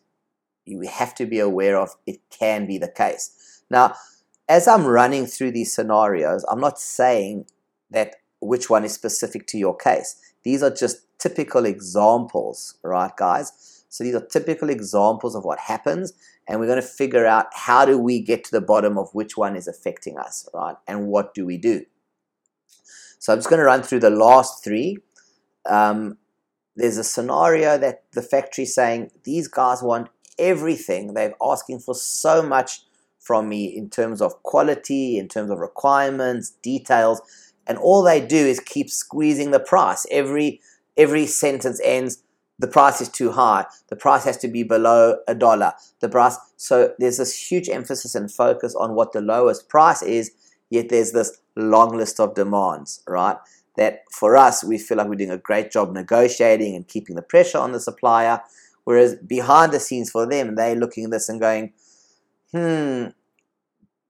you 0.66 0.82
have 0.82 1.14
to 1.14 1.24
be 1.24 1.38
aware 1.38 1.78
of. 1.78 1.96
It 2.06 2.20
can 2.28 2.66
be 2.66 2.76
the 2.76 2.88
case. 2.88 3.62
Now, 3.70 3.94
as 4.52 4.68
I'm 4.68 4.84
running 4.84 5.24
through 5.24 5.52
these 5.52 5.72
scenarios, 5.72 6.44
I'm 6.44 6.60
not 6.60 6.78
saying 6.78 7.46
that 7.90 8.16
which 8.40 8.68
one 8.68 8.84
is 8.84 8.92
specific 8.92 9.46
to 9.46 9.56
your 9.56 9.74
case. 9.74 10.14
These 10.42 10.62
are 10.62 10.68
just 10.70 11.06
typical 11.18 11.64
examples, 11.64 12.74
right, 12.82 13.16
guys? 13.16 13.84
So 13.88 14.04
these 14.04 14.14
are 14.14 14.26
typical 14.26 14.68
examples 14.68 15.34
of 15.34 15.46
what 15.46 15.58
happens, 15.58 16.12
and 16.46 16.60
we're 16.60 16.66
going 16.66 16.82
to 16.82 16.86
figure 16.86 17.24
out 17.24 17.46
how 17.54 17.86
do 17.86 17.96
we 17.96 18.20
get 18.20 18.44
to 18.44 18.50
the 18.50 18.60
bottom 18.60 18.98
of 18.98 19.08
which 19.14 19.38
one 19.38 19.56
is 19.56 19.66
affecting 19.66 20.18
us, 20.18 20.46
right? 20.52 20.76
And 20.86 21.06
what 21.06 21.32
do 21.32 21.46
we 21.46 21.56
do? 21.56 21.86
So 23.20 23.32
I'm 23.32 23.38
just 23.38 23.48
going 23.48 23.60
to 23.60 23.64
run 23.64 23.82
through 23.82 24.00
the 24.00 24.10
last 24.10 24.62
three. 24.62 24.98
Um, 25.64 26.18
there's 26.76 26.98
a 26.98 27.04
scenario 27.04 27.78
that 27.78 28.02
the 28.12 28.20
factory 28.20 28.66
saying 28.66 29.12
these 29.24 29.48
guys 29.48 29.82
want 29.82 30.10
everything. 30.38 31.14
They're 31.14 31.36
asking 31.40 31.78
for 31.78 31.94
so 31.94 32.42
much 32.42 32.82
from 33.22 33.48
me 33.48 33.64
in 33.64 33.88
terms 33.88 34.20
of 34.20 34.42
quality, 34.42 35.18
in 35.18 35.28
terms 35.28 35.50
of 35.50 35.58
requirements, 35.58 36.50
details, 36.62 37.20
and 37.66 37.78
all 37.78 38.02
they 38.02 38.20
do 38.20 38.36
is 38.36 38.60
keep 38.60 38.90
squeezing 38.90 39.50
the 39.50 39.60
price. 39.60 40.06
Every 40.10 40.60
every 40.96 41.26
sentence 41.26 41.80
ends 41.84 42.22
the 42.62 42.68
price 42.68 43.00
is 43.00 43.08
too 43.08 43.32
high. 43.32 43.66
The 43.88 43.96
price 43.96 44.24
has 44.24 44.36
to 44.38 44.48
be 44.48 44.62
below 44.62 45.18
a 45.26 45.34
dollar. 45.34 45.72
The 45.98 46.08
price. 46.08 46.36
So 46.56 46.94
there's 47.00 47.16
this 47.18 47.50
huge 47.50 47.68
emphasis 47.68 48.14
and 48.14 48.30
focus 48.30 48.76
on 48.76 48.94
what 48.94 49.12
the 49.12 49.20
lowest 49.20 49.68
price 49.68 50.00
is. 50.00 50.30
Yet 50.70 50.88
there's 50.88 51.10
this 51.10 51.38
long 51.56 51.96
list 51.96 52.20
of 52.20 52.36
demands, 52.36 53.02
right? 53.08 53.36
That 53.76 54.04
for 54.12 54.36
us, 54.36 54.62
we 54.62 54.78
feel 54.78 54.98
like 54.98 55.08
we're 55.08 55.16
doing 55.16 55.30
a 55.30 55.38
great 55.38 55.72
job 55.72 55.92
negotiating 55.92 56.76
and 56.76 56.86
keeping 56.86 57.16
the 57.16 57.22
pressure 57.22 57.58
on 57.58 57.72
the 57.72 57.80
supplier. 57.80 58.40
Whereas 58.84 59.16
behind 59.16 59.72
the 59.72 59.80
scenes 59.80 60.10
for 60.10 60.24
them, 60.24 60.54
they're 60.54 60.76
looking 60.76 61.06
at 61.06 61.10
this 61.10 61.28
and 61.28 61.40
going, 61.40 61.72
hmm, 62.52 63.06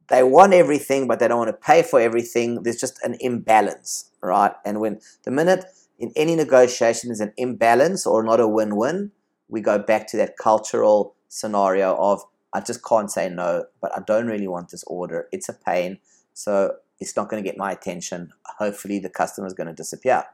they 0.09 0.23
want 0.23 0.53
everything, 0.53 1.07
but 1.07 1.19
they 1.19 1.29
don't 1.29 1.39
want 1.39 1.49
to 1.49 1.67
pay 1.67 1.83
for 1.83 2.01
everything. 2.01 2.63
There's 2.63 2.81
just 2.81 3.03
an 3.05 3.17
imbalance, 3.21 4.11
right? 4.23 4.53
And 4.65 4.81
when 4.81 5.01
the 5.25 5.31
minute 5.31 5.65
in 5.99 6.13
any 6.17 6.35
negotiation 6.35 7.09
there's 7.09 7.21
an 7.21 7.33
imbalance 7.37 8.07
or 8.07 8.23
not 8.23 8.41
a 8.41 8.49
win-win, 8.49 9.13
we 9.49 9.61
go 9.61 9.79
back 9.79 10.07
to 10.09 10.17
that 10.19 10.37
cultural 10.37 11.15
scenario 11.29 11.97
of 11.97 12.25
I 12.53 12.61
just 12.61 12.85
can't 12.85 13.11
say 13.11 13.31
no, 13.31 13.65
but 13.81 13.97
I 13.97 14.01
don't 14.07 14.27
really 14.27 14.49
want 14.49 14.71
this 14.71 14.85
order. 14.87 15.29
It's 15.33 15.49
a 15.49 15.55
pain, 15.55 15.99
so 16.35 16.75
it's 17.01 17.17
not 17.17 17.31
going 17.31 17.43
to 17.43 17.49
get 17.49 17.57
my 17.59 17.73
attention. 17.73 18.33
Hopefully, 18.59 18.99
the 18.99 19.09
customer 19.09 19.47
is 19.47 19.55
going 19.55 19.69
to 19.69 19.73
disappear. 19.73 20.25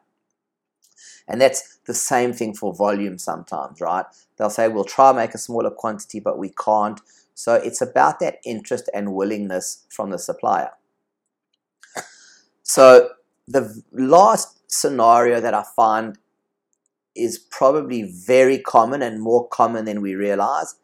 And 1.29 1.41
that's 1.41 1.79
the 1.87 1.95
same 1.95 2.33
thing 2.33 2.55
for 2.55 2.75
volume 2.75 3.19
sometimes, 3.19 3.81
right? 3.81 4.07
They'll 4.37 4.51
say, 4.51 4.69
we'll 4.69 4.85
try 4.85 5.13
make 5.13 5.35
a 5.35 5.39
smaller 5.39 5.71
quantity, 5.71 6.21
but 6.21 6.39
we 6.39 6.49
can't. 6.51 7.01
So 7.39 7.55
it's 7.55 7.81
about 7.81 8.19
that 8.19 8.41
interest 8.45 8.91
and 8.93 9.15
willingness 9.15 9.87
from 9.89 10.11
the 10.11 10.19
supplier. 10.19 10.71
So 12.65 13.11
the 13.47 13.81
last 13.93 14.59
scenario 14.69 15.41
that 15.41 15.55
I 15.55 15.63
find 15.77 16.19
is 17.15 17.39
probably 17.39 18.03
very 18.03 18.59
common 18.59 19.03
and 19.03 19.23
more 19.23 19.47
common 19.47 19.85
than 19.85 20.03
we 20.03 20.17
realize. 20.17 20.75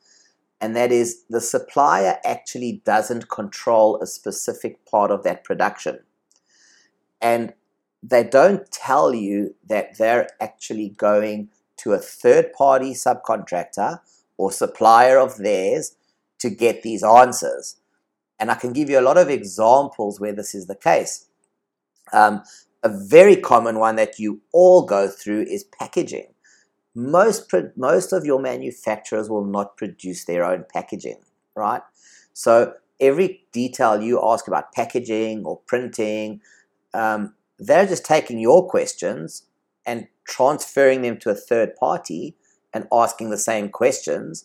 And 0.61 0.77
that 0.77 0.93
is 0.93 1.25
the 1.29 1.41
supplier 1.41 2.19
actually 2.25 2.83
doesn't 2.85 3.29
control 3.29 4.01
a 4.01 4.07
specific 4.07 4.87
part 4.87 5.11
of 5.11 5.25
that 5.25 5.43
production. 5.43 6.05
And 7.21 7.53
they 8.01 8.23
don't 8.23 8.71
tell 8.71 9.13
you 9.13 9.57
that 9.67 9.99
they're 9.99 10.29
actually 10.41 10.91
going 10.91 11.49
to 11.79 11.95
a 11.95 11.99
third 11.99 12.53
party 12.53 12.93
subcontractor 12.93 13.99
or 14.37 14.53
supplier 14.53 15.19
of 15.19 15.39
theirs 15.39 15.97
to 16.45 16.51
get 16.51 16.83
these 16.83 17.03
answers. 17.03 17.77
And 18.39 18.51
I 18.51 18.55
can 18.55 18.75
give 18.75 18.91
you 18.91 19.01
a 19.01 19.09
lot 19.09 19.17
of 19.17 19.31
examples 19.31 20.21
where 20.21 20.35
this 20.35 20.55
is 20.55 20.67
the 20.67 20.77
case. 20.77 21.27
Um, 22.13 22.43
a 22.83 22.91
very 22.91 23.37
common 23.37 23.79
one 23.79 23.97
that 23.97 24.19
you 24.19 24.43
all 24.53 24.85
go 24.85 25.09
through 25.09 25.47
is 25.49 25.65
packaging. 25.65 26.35
Most, 26.95 27.51
most 27.77 28.13
of 28.13 28.27
your 28.27 28.39
manufacturers 28.41 29.31
will 29.31 29.47
not 29.47 29.79
produce 29.79 30.27
their 30.27 30.45
own 30.45 30.67
packaging, 30.71 31.23
right? 31.57 31.81
So 32.35 32.75
every 33.01 33.47
detail 33.53 34.03
you 34.03 34.21
ask 34.23 34.47
about 34.47 34.73
packaging 34.73 35.47
or 35.47 35.61
printing, 35.67 36.43
um, 36.93 37.35
they're 37.59 37.87
just 37.87 38.05
taking 38.05 38.39
your 38.39 38.69
questions 38.69 39.45
and 39.87 40.09
transferring 40.29 41.01
them 41.01 41.17
to 41.21 41.31
a 41.31 41.35
third 41.35 41.75
party 41.77 42.37
and 42.75 42.87
asking 42.93 43.31
the 43.31 43.39
same 43.39 43.71
questions. 43.71 44.45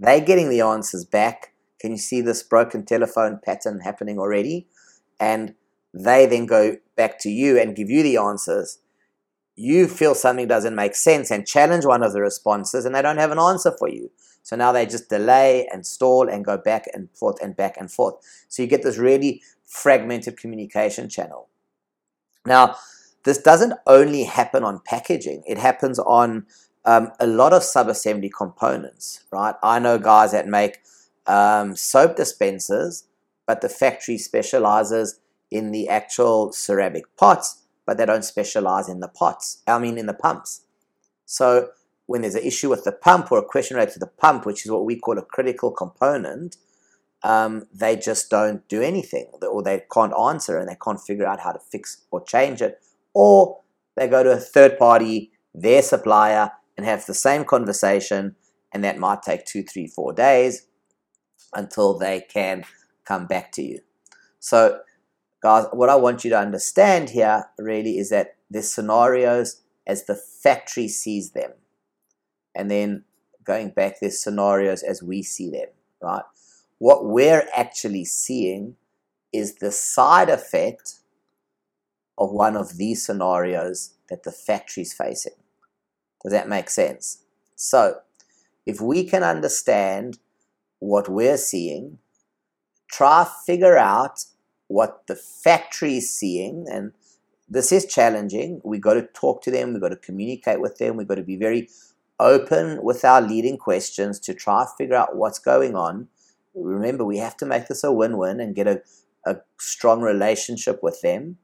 They're 0.00 0.20
getting 0.20 0.48
the 0.48 0.62
answers 0.62 1.04
back. 1.04 1.52
Can 1.78 1.92
you 1.92 1.98
see 1.98 2.22
this 2.22 2.42
broken 2.42 2.86
telephone 2.86 3.38
pattern 3.44 3.80
happening 3.80 4.18
already? 4.18 4.66
And 5.20 5.54
they 5.92 6.24
then 6.24 6.46
go 6.46 6.78
back 6.96 7.18
to 7.20 7.30
you 7.30 7.58
and 7.60 7.76
give 7.76 7.90
you 7.90 8.02
the 8.02 8.16
answers. 8.16 8.78
You 9.56 9.86
feel 9.88 10.14
something 10.14 10.48
doesn't 10.48 10.74
make 10.74 10.94
sense 10.94 11.30
and 11.30 11.46
challenge 11.46 11.84
one 11.84 12.02
of 12.02 12.14
the 12.14 12.22
responses, 12.22 12.86
and 12.86 12.94
they 12.94 13.02
don't 13.02 13.18
have 13.18 13.30
an 13.30 13.38
answer 13.38 13.72
for 13.78 13.90
you. 13.90 14.10
So 14.42 14.56
now 14.56 14.72
they 14.72 14.86
just 14.86 15.10
delay 15.10 15.68
and 15.70 15.86
stall 15.86 16.30
and 16.30 16.46
go 16.46 16.56
back 16.56 16.86
and 16.94 17.10
forth 17.10 17.36
and 17.42 17.54
back 17.54 17.76
and 17.76 17.92
forth. 17.92 18.14
So 18.48 18.62
you 18.62 18.68
get 18.68 18.82
this 18.82 18.96
really 18.96 19.42
fragmented 19.66 20.38
communication 20.38 21.10
channel. 21.10 21.48
Now, 22.46 22.76
this 23.24 23.36
doesn't 23.36 23.74
only 23.86 24.24
happen 24.24 24.64
on 24.64 24.80
packaging, 24.86 25.42
it 25.46 25.58
happens 25.58 25.98
on 25.98 26.46
um, 26.84 27.12
a 27.20 27.26
lot 27.26 27.52
of 27.52 27.62
sub-assembly 27.62 28.30
components, 28.36 29.24
right? 29.30 29.54
I 29.62 29.78
know 29.78 29.98
guys 29.98 30.32
that 30.32 30.46
make 30.46 30.78
um, 31.26 31.76
soap 31.76 32.16
dispensers, 32.16 33.04
but 33.46 33.60
the 33.60 33.68
factory 33.68 34.18
specializes 34.18 35.20
in 35.50 35.72
the 35.72 35.88
actual 35.88 36.52
ceramic 36.52 37.04
pots, 37.16 37.62
but 37.86 37.98
they 37.98 38.06
don't 38.06 38.24
specialize 38.24 38.88
in 38.88 39.00
the 39.00 39.08
pots. 39.08 39.62
I 39.66 39.78
mean, 39.78 39.98
in 39.98 40.06
the 40.06 40.14
pumps. 40.14 40.62
So 41.26 41.70
when 42.06 42.22
there's 42.22 42.34
an 42.34 42.44
issue 42.44 42.70
with 42.70 42.84
the 42.84 42.92
pump 42.92 43.30
or 43.30 43.38
a 43.38 43.44
question 43.44 43.76
related 43.76 43.94
to 43.94 43.98
the 44.00 44.06
pump, 44.06 44.46
which 44.46 44.64
is 44.64 44.70
what 44.70 44.84
we 44.84 44.96
call 44.96 45.18
a 45.18 45.22
critical 45.22 45.70
component, 45.70 46.56
um, 47.22 47.66
they 47.72 47.96
just 47.96 48.30
don't 48.30 48.66
do 48.68 48.80
anything 48.82 49.26
or 49.48 49.62
they 49.62 49.82
can't 49.92 50.12
answer 50.18 50.58
and 50.58 50.68
they 50.68 50.76
can't 50.82 51.00
figure 51.00 51.26
out 51.26 51.40
how 51.40 51.52
to 51.52 51.58
fix 51.58 52.02
or 52.10 52.22
change 52.24 52.62
it. 52.62 52.80
Or 53.12 53.60
they 53.96 54.08
go 54.08 54.22
to 54.22 54.32
a 54.32 54.36
third 54.36 54.78
party, 54.78 55.32
their 55.54 55.82
supplier, 55.82 56.52
and 56.80 56.88
have 56.88 57.04
the 57.04 57.12
same 57.12 57.44
conversation, 57.44 58.34
and 58.72 58.82
that 58.82 58.98
might 58.98 59.22
take 59.22 59.44
two, 59.44 59.62
three, 59.62 59.86
four 59.86 60.14
days 60.14 60.66
until 61.54 61.98
they 61.98 62.22
can 62.22 62.64
come 63.04 63.26
back 63.26 63.52
to 63.52 63.62
you. 63.62 63.80
So, 64.38 64.80
guys, 65.42 65.66
what 65.74 65.90
I 65.90 65.96
want 65.96 66.24
you 66.24 66.30
to 66.30 66.38
understand 66.38 67.10
here 67.10 67.44
really 67.58 67.98
is 67.98 68.08
that 68.08 68.36
there's 68.48 68.72
scenarios 68.72 69.60
as 69.86 70.06
the 70.06 70.14
factory 70.14 70.88
sees 70.88 71.32
them. 71.32 71.50
And 72.54 72.70
then 72.70 73.04
going 73.44 73.72
back, 73.72 74.00
there's 74.00 74.22
scenarios 74.22 74.82
as 74.82 75.02
we 75.02 75.22
see 75.22 75.50
them, 75.50 75.68
right? 76.00 76.24
What 76.78 77.04
we're 77.04 77.46
actually 77.54 78.06
seeing 78.06 78.76
is 79.34 79.56
the 79.56 79.70
side 79.70 80.30
effect 80.30 80.94
of 82.16 82.32
one 82.32 82.56
of 82.56 82.78
these 82.78 83.04
scenarios 83.04 83.96
that 84.08 84.22
the 84.22 84.32
factory 84.32 84.84
is 84.84 84.94
facing. 84.94 85.34
Does 86.22 86.32
that 86.32 86.48
make 86.48 86.70
sense? 86.70 87.22
So, 87.56 88.00
if 88.66 88.80
we 88.80 89.04
can 89.04 89.22
understand 89.22 90.18
what 90.78 91.08
we're 91.08 91.36
seeing, 91.36 91.98
try 92.90 93.24
to 93.24 93.30
figure 93.46 93.76
out 93.76 94.24
what 94.68 95.06
the 95.06 95.16
factory 95.16 95.96
is 95.96 96.10
seeing, 96.10 96.66
and 96.70 96.92
this 97.48 97.72
is 97.72 97.86
challenging. 97.86 98.60
We've 98.64 98.80
got 98.80 98.94
to 98.94 99.08
talk 99.14 99.42
to 99.42 99.50
them, 99.50 99.72
we've 99.72 99.82
got 99.82 99.88
to 99.88 99.96
communicate 99.96 100.60
with 100.60 100.78
them, 100.78 100.96
we've 100.96 101.08
got 101.08 101.16
to 101.16 101.22
be 101.22 101.36
very 101.36 101.68
open 102.20 102.82
with 102.82 103.04
our 103.04 103.20
leading 103.20 103.56
questions 103.56 104.20
to 104.20 104.34
try 104.34 104.64
to 104.64 104.70
figure 104.76 104.94
out 104.94 105.16
what's 105.16 105.38
going 105.38 105.74
on. 105.74 106.08
Remember, 106.54 107.04
we 107.04 107.18
have 107.18 107.36
to 107.38 107.46
make 107.46 107.66
this 107.66 107.82
a 107.82 107.92
win-win 107.92 108.40
and 108.40 108.54
get 108.54 108.66
a, 108.66 108.82
a 109.26 109.36
strong 109.58 110.02
relationship 110.02 110.82
with 110.82 111.00
them. 111.00 111.38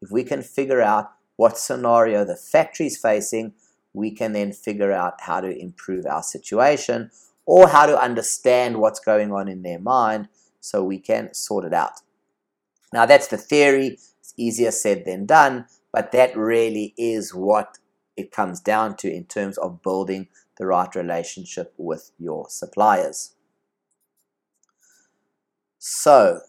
If 0.00 0.10
we 0.10 0.24
can 0.24 0.42
figure 0.42 0.80
out 0.80 1.10
what 1.36 1.58
scenario 1.58 2.24
the 2.24 2.36
factory 2.36 2.86
is 2.86 2.96
facing, 2.96 3.54
we 3.92 4.10
can 4.10 4.32
then 4.32 4.52
figure 4.52 4.92
out 4.92 5.20
how 5.20 5.40
to 5.40 5.58
improve 5.58 6.06
our 6.06 6.22
situation 6.22 7.10
or 7.46 7.68
how 7.68 7.86
to 7.86 8.00
understand 8.00 8.78
what's 8.78 9.00
going 9.00 9.32
on 9.32 9.48
in 9.48 9.62
their 9.62 9.78
mind 9.78 10.28
so 10.60 10.84
we 10.84 10.98
can 10.98 11.32
sort 11.34 11.64
it 11.64 11.72
out. 11.72 12.00
Now, 12.92 13.06
that's 13.06 13.28
the 13.28 13.36
theory. 13.36 13.98
It's 14.20 14.34
easier 14.36 14.70
said 14.70 15.04
than 15.04 15.26
done, 15.26 15.66
but 15.92 16.12
that 16.12 16.36
really 16.36 16.94
is 16.96 17.34
what 17.34 17.78
it 18.16 18.30
comes 18.30 18.60
down 18.60 18.96
to 18.98 19.12
in 19.12 19.24
terms 19.24 19.56
of 19.58 19.82
building 19.82 20.28
the 20.58 20.66
right 20.66 20.94
relationship 20.94 21.72
with 21.76 22.12
your 22.18 22.46
suppliers. 22.48 23.34
So, 25.78 26.40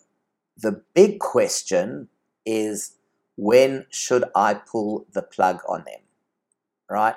the 0.57 0.83
big 0.93 1.19
question 1.19 2.09
is 2.45 2.97
when 3.37 3.85
should 3.89 4.25
I 4.35 4.53
pull 4.53 5.07
the 5.13 5.21
plug 5.21 5.61
on 5.67 5.83
them? 5.85 6.01
Right? 6.89 7.15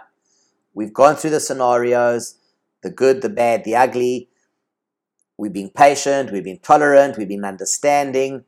We've 0.74 0.92
gone 0.92 1.16
through 1.16 1.30
the 1.30 1.40
scenarios 1.40 2.36
the 2.84 2.90
good, 2.90 3.22
the 3.22 3.30
bad, 3.30 3.64
the 3.64 3.74
ugly. 3.74 4.28
We've 5.38 5.52
been 5.52 5.70
patient, 5.70 6.30
we've 6.30 6.44
been 6.44 6.58
tolerant, 6.58 7.16
we've 7.16 7.26
been 7.26 7.44
understanding, 7.44 8.44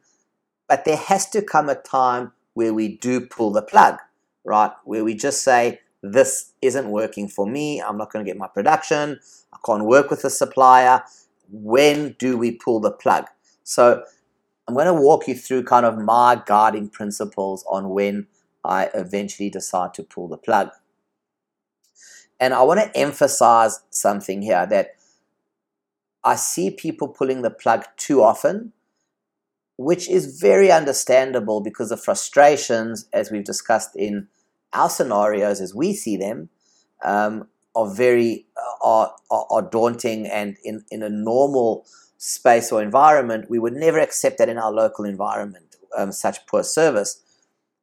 but 0.68 0.84
there 0.84 0.98
has 0.98 1.28
to 1.30 1.42
come 1.42 1.68
a 1.68 1.74
time 1.74 2.32
where 2.52 2.72
we 2.72 2.96
do 2.96 3.26
pull 3.26 3.50
the 3.50 3.62
plug, 3.62 3.96
right? 4.44 4.70
Where 4.84 5.02
we 5.02 5.14
just 5.14 5.42
say, 5.42 5.80
This 6.02 6.52
isn't 6.62 6.90
working 6.90 7.28
for 7.28 7.46
me, 7.46 7.80
I'm 7.80 7.96
not 7.96 8.12
going 8.12 8.24
to 8.24 8.30
get 8.30 8.38
my 8.38 8.46
production, 8.46 9.18
I 9.52 9.56
can't 9.64 9.84
work 9.84 10.10
with 10.10 10.22
the 10.22 10.30
supplier. 10.30 11.02
When 11.50 12.14
do 12.18 12.36
we 12.36 12.52
pull 12.52 12.80
the 12.80 12.90
plug? 12.90 13.26
So, 13.64 14.04
I'm 14.68 14.74
going 14.74 14.86
to 14.86 14.94
walk 14.94 15.28
you 15.28 15.34
through 15.34 15.62
kind 15.62 15.86
of 15.86 15.96
my 15.96 16.42
guiding 16.44 16.88
principles 16.88 17.64
on 17.70 17.90
when 17.90 18.26
I 18.64 18.90
eventually 18.94 19.48
decide 19.48 19.94
to 19.94 20.02
pull 20.02 20.28
the 20.28 20.36
plug. 20.36 20.70
And 22.38 22.52
I 22.52 22.62
want 22.62 22.80
to 22.80 22.98
emphasize 22.98 23.80
something 23.90 24.42
here 24.42 24.66
that 24.66 24.96
I 26.22 26.36
see 26.36 26.70
people 26.70 27.08
pulling 27.08 27.42
the 27.42 27.50
plug 27.50 27.84
too 27.96 28.22
often, 28.22 28.72
which 29.76 30.08
is 30.08 30.40
very 30.40 30.70
understandable 30.70 31.60
because 31.60 31.90
the 31.90 31.96
frustrations, 31.96 33.08
as 33.12 33.30
we've 33.30 33.44
discussed 33.44 33.96
in 33.96 34.28
our 34.72 34.90
scenarios 34.90 35.60
as 35.60 35.74
we 35.74 35.94
see 35.94 36.16
them, 36.16 36.48
um, 37.04 37.48
are 37.74 37.88
very 37.88 38.46
are, 38.82 39.14
are, 39.30 39.46
are 39.50 39.62
daunting 39.62 40.26
and 40.26 40.56
in, 40.64 40.84
in 40.90 41.02
a 41.02 41.08
normal 41.08 41.86
space 42.18 42.72
or 42.72 42.82
environment, 42.82 43.50
we 43.50 43.58
would 43.58 43.74
never 43.74 43.98
accept 43.98 44.38
that 44.38 44.48
in 44.48 44.58
our 44.58 44.72
local 44.72 45.04
environment, 45.04 45.76
um, 45.96 46.10
such 46.10 46.46
poor 46.46 46.62
service. 46.62 47.22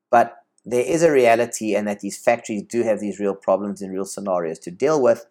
But 0.10 0.43
there 0.66 0.86
is 0.86 1.04
a 1.04 1.12
reality, 1.12 1.76
and 1.76 1.88
that 1.88 2.00
these 2.00 2.18
factories 2.18 2.64
do 2.64 2.84
have 2.84 3.00
these 3.00 3.20
real 3.20 3.36
problems 3.36 3.82
and 3.82 3.94
real 3.94 4.06
scenarios 4.06 4.60
to 4.60 4.72
deal 4.72 5.02
with. 5.02 5.26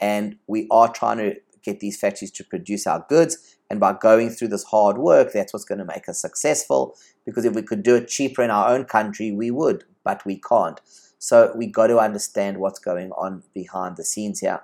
And 0.00 0.36
we 0.46 0.66
are 0.70 0.90
trying 0.90 1.18
to 1.18 1.36
get 1.62 1.80
these 1.80 1.98
factories 1.98 2.30
to 2.32 2.44
produce 2.44 2.86
our 2.86 3.04
goods. 3.08 3.56
And 3.68 3.78
by 3.78 3.92
going 3.92 4.30
through 4.30 4.48
this 4.48 4.64
hard 4.64 4.98
work, 4.98 5.32
that's 5.32 5.52
what's 5.52 5.66
going 5.66 5.78
to 5.78 5.84
make 5.84 6.08
us 6.08 6.18
successful. 6.18 6.96
Because 7.26 7.44
if 7.44 7.54
we 7.54 7.62
could 7.62 7.82
do 7.82 7.96
it 7.96 8.08
cheaper 8.08 8.42
in 8.42 8.50
our 8.50 8.68
own 8.68 8.86
country, 8.86 9.30
we 9.30 9.50
would, 9.50 9.84
but 10.02 10.24
we 10.24 10.40
can't. 10.40 10.80
So 11.18 11.52
we 11.54 11.66
got 11.66 11.88
to 11.88 11.98
understand 11.98 12.58
what's 12.58 12.78
going 12.78 13.12
on 13.12 13.42
behind 13.52 13.98
the 13.98 14.04
scenes 14.04 14.40
here. 14.40 14.62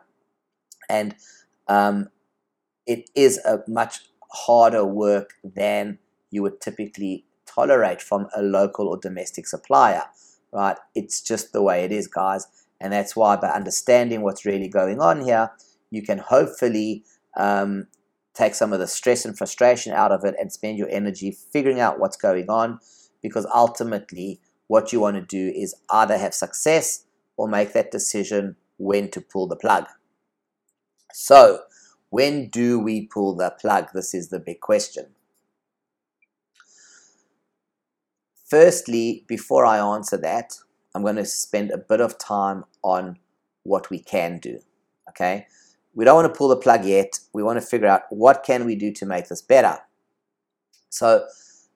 And 0.88 1.14
um, 1.68 2.08
it 2.86 3.10
is 3.14 3.38
a 3.44 3.62
much 3.68 4.00
harder 4.32 4.84
work 4.84 5.34
than 5.44 5.98
you 6.30 6.42
would 6.42 6.60
typically 6.62 7.25
tolerate 7.56 8.02
from 8.02 8.28
a 8.36 8.42
local 8.42 8.88
or 8.88 8.98
domestic 8.98 9.46
supplier, 9.46 10.02
right? 10.52 10.76
It's 10.94 11.20
just 11.20 11.52
the 11.52 11.62
way 11.62 11.84
it 11.84 11.92
is, 11.92 12.06
guys. 12.06 12.46
And 12.80 12.92
that's 12.92 13.16
why 13.16 13.36
by 13.36 13.48
understanding 13.48 14.22
what's 14.22 14.44
really 14.44 14.68
going 14.68 15.00
on 15.00 15.22
here, 15.22 15.50
you 15.90 16.02
can 16.02 16.18
hopefully 16.18 17.04
um, 17.36 17.86
take 18.34 18.54
some 18.54 18.72
of 18.72 18.78
the 18.78 18.86
stress 18.86 19.24
and 19.24 19.36
frustration 19.36 19.92
out 19.92 20.12
of 20.12 20.24
it 20.24 20.34
and 20.38 20.52
spend 20.52 20.78
your 20.78 20.90
energy 20.90 21.30
figuring 21.30 21.80
out 21.80 21.98
what's 21.98 22.16
going 22.16 22.50
on 22.50 22.78
because 23.22 23.46
ultimately 23.54 24.40
what 24.66 24.92
you 24.92 25.00
want 25.00 25.16
to 25.16 25.22
do 25.22 25.52
is 25.56 25.74
either 25.90 26.18
have 26.18 26.34
success 26.34 27.04
or 27.36 27.48
make 27.48 27.72
that 27.72 27.90
decision 27.90 28.56
when 28.78 29.10
to 29.10 29.20
pull 29.20 29.46
the 29.46 29.56
plug. 29.56 29.86
So, 31.12 31.60
when 32.10 32.48
do 32.48 32.78
we 32.78 33.06
pull 33.06 33.34
the 33.34 33.50
plug? 33.50 33.88
This 33.94 34.12
is 34.14 34.28
the 34.28 34.38
big 34.38 34.60
question. 34.60 35.15
Firstly, 38.48 39.24
before 39.26 39.66
I 39.66 39.78
answer 39.78 40.16
that, 40.18 40.58
I'm 40.94 41.02
going 41.02 41.16
to 41.16 41.24
spend 41.24 41.70
a 41.70 41.78
bit 41.78 42.00
of 42.00 42.16
time 42.16 42.64
on 42.82 43.18
what 43.64 43.90
we 43.90 43.98
can 43.98 44.38
do. 44.38 44.60
Okay? 45.08 45.46
We 45.94 46.04
don't 46.04 46.14
want 46.14 46.32
to 46.32 46.38
pull 46.38 46.48
the 46.48 46.56
plug 46.56 46.84
yet. 46.84 47.18
We 47.32 47.42
want 47.42 47.60
to 47.60 47.66
figure 47.66 47.88
out 47.88 48.02
what 48.10 48.44
can 48.44 48.64
we 48.64 48.76
do 48.76 48.92
to 48.92 49.06
make 49.06 49.28
this 49.28 49.42
better. 49.42 49.78
So, 50.90 51.26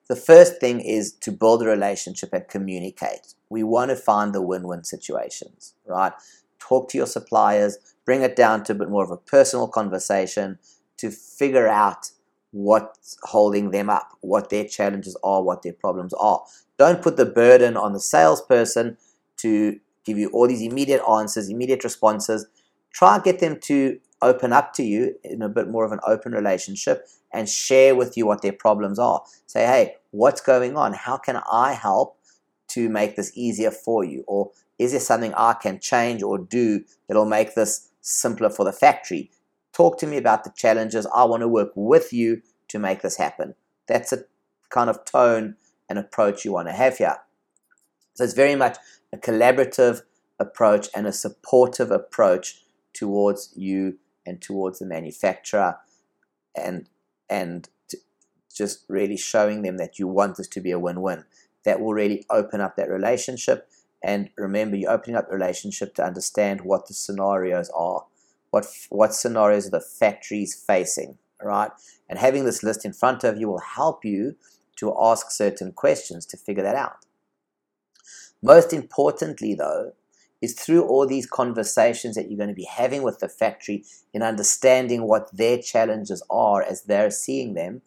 the 0.07 0.15
first 0.15 0.59
thing 0.59 0.81
is 0.81 1.13
to 1.21 1.31
build 1.31 1.61
a 1.61 1.65
relationship 1.65 2.33
and 2.33 2.47
communicate. 2.47 3.33
We 3.49 3.63
want 3.63 3.91
to 3.91 3.95
find 3.95 4.33
the 4.33 4.41
win-win 4.41 4.83
situations, 4.83 5.73
right? 5.85 6.11
Talk 6.59 6.89
to 6.89 6.97
your 6.97 7.07
suppliers, 7.07 7.77
bring 8.05 8.21
it 8.21 8.35
down 8.35 8.63
to 8.65 8.73
a 8.73 8.75
bit 8.75 8.89
more 8.89 9.05
of 9.05 9.11
a 9.11 9.17
personal 9.17 9.69
conversation 9.69 10.59
to 10.97 11.11
figure 11.11 11.67
out 11.67 12.11
what's 12.51 13.17
holding 13.23 13.71
them 13.71 13.89
up, 13.89 14.11
what 14.21 14.49
their 14.49 14.65
challenges 14.65 15.17
are, 15.23 15.41
what 15.41 15.63
their 15.63 15.73
problems 15.73 16.13
are. 16.13 16.43
Don't 16.77 17.01
put 17.01 17.17
the 17.17 17.25
burden 17.25 17.77
on 17.77 17.93
the 17.93 17.99
salesperson 17.99 18.97
to 19.37 19.79
give 20.05 20.17
you 20.17 20.29
all 20.29 20.47
these 20.47 20.61
immediate 20.61 21.01
answers, 21.09 21.49
immediate 21.49 21.83
responses. 21.83 22.47
Try 22.93 23.15
and 23.15 23.23
get 23.23 23.39
them 23.39 23.59
to 23.63 23.99
open 24.21 24.53
up 24.53 24.73
to 24.73 24.83
you 24.83 25.15
in 25.23 25.41
a 25.41 25.49
bit 25.49 25.67
more 25.67 25.85
of 25.85 25.91
an 25.91 25.99
open 26.05 26.31
relationship 26.31 27.07
and 27.33 27.47
share 27.49 27.95
with 27.95 28.17
you 28.17 28.25
what 28.25 28.41
their 28.41 28.53
problems 28.53 28.99
are. 28.99 29.23
Say, 29.47 29.65
hey, 29.65 29.95
what's 30.11 30.41
going 30.41 30.75
on? 30.77 30.93
How 30.93 31.17
can 31.17 31.41
I 31.51 31.73
help 31.73 32.17
to 32.69 32.89
make 32.89 33.15
this 33.15 33.31
easier 33.35 33.71
for 33.71 34.03
you? 34.03 34.23
Or 34.27 34.51
is 34.77 34.91
there 34.91 34.99
something 34.99 35.33
I 35.35 35.53
can 35.53 35.79
change 35.79 36.21
or 36.21 36.37
do 36.37 36.83
that'll 37.07 37.25
make 37.25 37.55
this 37.55 37.89
simpler 38.01 38.49
for 38.49 38.65
the 38.65 38.73
factory? 38.73 39.31
Talk 39.73 39.97
to 39.99 40.07
me 40.07 40.17
about 40.17 40.43
the 40.43 40.51
challenges. 40.55 41.07
I 41.15 41.23
want 41.25 41.41
to 41.41 41.47
work 41.47 41.71
with 41.75 42.11
you 42.11 42.41
to 42.67 42.79
make 42.79 43.01
this 43.01 43.17
happen. 43.17 43.55
That's 43.87 44.11
a 44.11 44.25
kind 44.69 44.89
of 44.89 45.05
tone 45.05 45.55
and 45.89 45.99
approach 45.99 46.45
you 46.45 46.53
want 46.53 46.67
to 46.67 46.73
have 46.73 46.97
here. 46.97 47.17
So 48.13 48.23
it's 48.23 48.33
very 48.33 48.55
much 48.55 48.77
a 49.13 49.17
collaborative 49.17 50.01
approach 50.39 50.89
and 50.95 51.05
a 51.05 51.13
supportive 51.13 51.91
approach 51.91 52.63
towards 52.93 53.53
you 53.55 53.97
and 54.25 54.41
towards 54.41 54.79
the 54.79 54.85
manufacturer 54.85 55.77
and 56.55 56.89
and 57.29 57.69
just 58.53 58.83
really 58.89 59.15
showing 59.15 59.61
them 59.61 59.77
that 59.77 59.97
you 59.97 60.07
want 60.07 60.35
this 60.35 60.47
to 60.47 60.59
be 60.59 60.71
a 60.71 60.79
win-win 60.79 61.23
that 61.63 61.79
will 61.79 61.93
really 61.93 62.25
open 62.29 62.59
up 62.59 62.75
that 62.75 62.89
relationship 62.89 63.69
and 64.03 64.29
remember 64.35 64.75
you're 64.75 64.91
opening 64.91 65.15
up 65.15 65.29
the 65.29 65.35
relationship 65.35 65.95
to 65.95 66.03
understand 66.03 66.61
what 66.61 66.87
the 66.87 66.93
scenarios 66.93 67.69
are 67.73 68.05
what 68.51 68.65
what 68.89 69.13
scenarios 69.13 69.69
the 69.69 69.81
factories 69.81 70.55
facing 70.55 71.17
right? 71.43 71.71
And 72.09 72.19
having 72.19 72.45
this 72.45 72.63
list 72.63 72.85
in 72.85 72.93
front 72.93 73.23
of 73.23 73.37
you 73.37 73.47
will 73.47 73.59
help 73.59 74.05
you 74.05 74.35
to 74.77 74.95
ask 74.99 75.31
certain 75.31 75.71
questions 75.71 76.25
to 76.27 76.37
figure 76.37 76.63
that 76.63 76.75
out. 76.75 77.05
Most 78.41 78.73
importantly 78.73 79.53
though 79.53 79.93
is 80.41 80.53
through 80.53 80.83
all 80.83 81.05
these 81.05 81.27
conversations 81.27 82.15
that 82.15 82.29
you're 82.29 82.37
going 82.37 82.49
to 82.49 82.55
be 82.55 82.63
having 82.65 83.03
with 83.03 83.19
the 83.19 83.29
factory 83.29 83.83
in 84.11 84.23
understanding 84.23 85.07
what 85.07 85.29
their 85.35 85.59
challenges 85.59 86.23
are 86.31 86.63
as 86.63 86.83
they're 86.83 87.11
seeing 87.11 87.53
them 87.53 87.81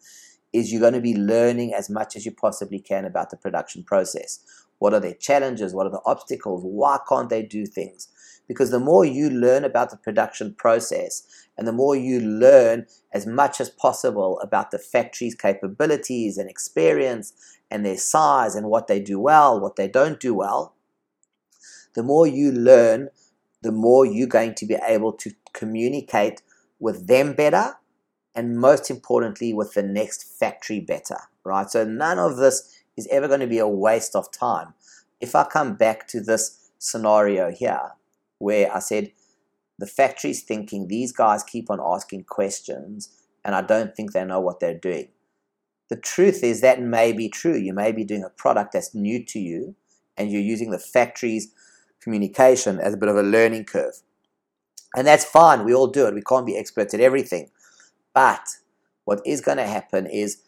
is 0.55 0.71
you're 0.71 0.81
going 0.81 0.93
to 0.93 1.01
be 1.01 1.15
learning 1.15 1.73
as 1.73 1.89
much 1.89 2.15
as 2.15 2.25
you 2.25 2.31
possibly 2.31 2.79
can 2.79 3.05
about 3.05 3.29
the 3.29 3.37
production 3.37 3.83
process. 3.83 4.39
What 4.79 4.93
are 4.93 4.99
their 4.99 5.13
challenges? 5.13 5.73
What 5.73 5.87
are 5.87 5.91
the 5.91 6.01
obstacles? 6.05 6.61
Why 6.63 6.99
can't 7.07 7.29
they 7.29 7.43
do 7.43 7.65
things? 7.65 8.09
Because 8.47 8.71
the 8.71 8.79
more 8.79 9.05
you 9.05 9.29
learn 9.29 9.63
about 9.63 9.89
the 9.89 9.97
production 9.97 10.53
process 10.53 11.23
and 11.57 11.67
the 11.67 11.71
more 11.71 11.95
you 11.95 12.19
learn 12.19 12.85
as 13.13 13.25
much 13.25 13.59
as 13.59 13.69
possible 13.69 14.39
about 14.41 14.71
the 14.71 14.77
factory's 14.79 15.35
capabilities 15.35 16.37
and 16.37 16.49
experience 16.49 17.33
and 17.71 17.85
their 17.85 17.97
size 17.97 18.55
and 18.55 18.67
what 18.67 18.87
they 18.87 18.99
do 18.99 19.19
well 19.19 19.59
what 19.59 19.75
they 19.75 19.87
don't 19.87 20.19
do 20.19 20.33
well 20.35 20.75
the 21.95 22.03
more 22.03 22.27
you 22.27 22.51
learn, 22.51 23.09
the 23.61 23.71
more 23.71 24.05
you're 24.05 24.27
going 24.27 24.53
to 24.55 24.65
be 24.65 24.77
able 24.87 25.13
to 25.13 25.31
communicate 25.53 26.41
with 26.79 27.07
them 27.07 27.33
better 27.33 27.77
and 28.35 28.57
most 28.57 28.91
importantly 28.91 29.53
with 29.53 29.73
the 29.73 29.83
next 29.83 30.23
factory 30.23 30.79
better, 30.79 31.17
right? 31.43 31.69
So 31.69 31.85
none 31.85 32.19
of 32.19 32.37
this 32.37 32.81
is 32.97 33.07
ever 33.07 33.27
going 33.27 33.39
to 33.39 33.47
be 33.47 33.59
a 33.59 33.67
waste 33.67 34.15
of 34.15 34.31
time. 34.31 34.73
If 35.21 35.35
I 35.35 35.45
come 35.45 35.75
back 35.75 36.07
to 36.09 36.21
this 36.21 36.69
scenario 36.77 37.51
here 37.51 37.91
where 38.39 38.73
I 38.73 38.79
said 38.79 39.11
the 39.79 39.87
factory's 39.87 40.43
thinking 40.43 40.87
these 40.87 41.11
guys 41.11 41.43
keep 41.43 41.69
on 41.69 41.79
asking 41.81 42.25
questions 42.25 43.09
and 43.43 43.55
I 43.55 43.61
don't 43.61 43.95
think 43.95 44.11
they 44.11 44.25
know 44.25 44.39
what 44.39 44.59
they're 44.59 44.77
doing. 44.77 45.09
The 45.89 45.95
truth 45.95 46.43
is 46.43 46.61
that 46.61 46.81
may 46.81 47.13
be 47.13 47.29
true. 47.29 47.55
You 47.55 47.73
may 47.73 47.91
be 47.91 48.03
doing 48.03 48.23
a 48.23 48.29
product 48.29 48.73
that's 48.73 48.95
new 48.95 49.23
to 49.25 49.39
you 49.39 49.75
and 50.17 50.31
you're 50.31 50.41
using 50.41 50.71
the 50.71 50.79
factory's 50.79 51.53
communication 52.01 52.79
as 52.79 52.93
a 52.93 52.97
bit 52.97 53.09
of 53.09 53.17
a 53.17 53.23
learning 53.23 53.65
curve. 53.65 54.01
And 54.95 55.05
that's 55.05 55.25
fine. 55.25 55.65
We 55.65 55.73
all 55.73 55.87
do 55.87 56.07
it. 56.07 56.13
We 56.13 56.21
can't 56.21 56.45
be 56.45 56.57
experts 56.57 56.93
at 56.93 57.01
everything. 57.01 57.51
But 58.15 58.47
what 59.03 59.21
is 59.25 59.41
going 59.41 59.57
to 59.57 59.67
happen 59.67 60.07
is 60.07 60.41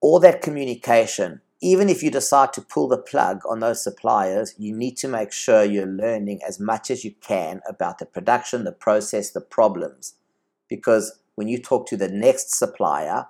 all 0.00 0.20
that 0.20 0.40
communication, 0.40 1.42
even 1.60 1.90
if 1.90 2.02
you 2.02 2.10
decide 2.10 2.54
to 2.54 2.62
pull 2.62 2.88
the 2.88 2.96
plug 2.96 3.40
on 3.46 3.60
those 3.60 3.84
suppliers, 3.84 4.54
you 4.56 4.74
need 4.74 4.96
to 4.98 5.08
make 5.08 5.32
sure 5.32 5.62
you're 5.62 5.84
learning 5.84 6.40
as 6.46 6.58
much 6.58 6.90
as 6.90 7.04
you 7.04 7.12
can 7.20 7.60
about 7.68 7.98
the 7.98 8.06
production, 8.06 8.64
the 8.64 8.72
process, 8.72 9.30
the 9.30 9.42
problems. 9.42 10.14
Because 10.68 11.18
when 11.34 11.48
you 11.48 11.60
talk 11.60 11.86
to 11.88 11.96
the 11.96 12.08
next 12.08 12.54
supplier, 12.54 13.26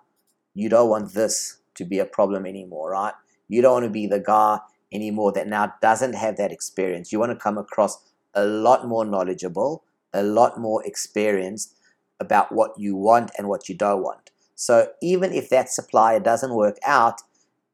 you 0.54 0.68
don't 0.68 0.90
want 0.90 1.14
this 1.14 1.58
to 1.74 1.84
be 1.84 1.98
a 1.98 2.04
problem 2.04 2.46
anymore, 2.46 2.90
right? 2.90 3.14
You 3.48 3.62
don't 3.62 3.72
want 3.72 3.84
to 3.84 3.90
be 3.90 4.06
the 4.06 4.20
guy 4.20 4.58
anymore 4.92 5.32
that 5.32 5.48
now 5.48 5.74
doesn't 5.80 6.14
have 6.14 6.36
that 6.36 6.52
experience. 6.52 7.10
You 7.10 7.18
want 7.18 7.32
to 7.32 7.36
come 7.36 7.56
across 7.56 7.98
a 8.34 8.44
lot 8.44 8.86
more 8.86 9.04
knowledgeable, 9.04 9.82
a 10.12 10.22
lot 10.22 10.60
more 10.60 10.84
experienced 10.86 11.74
about 12.20 12.52
what 12.52 12.72
you 12.78 12.94
want 12.94 13.30
and 13.36 13.48
what 13.48 13.68
you 13.68 13.74
don't 13.74 14.02
want. 14.02 14.30
So 14.54 14.88
even 15.02 15.32
if 15.32 15.48
that 15.48 15.70
supplier 15.70 16.20
doesn't 16.20 16.54
work 16.54 16.76
out, 16.86 17.22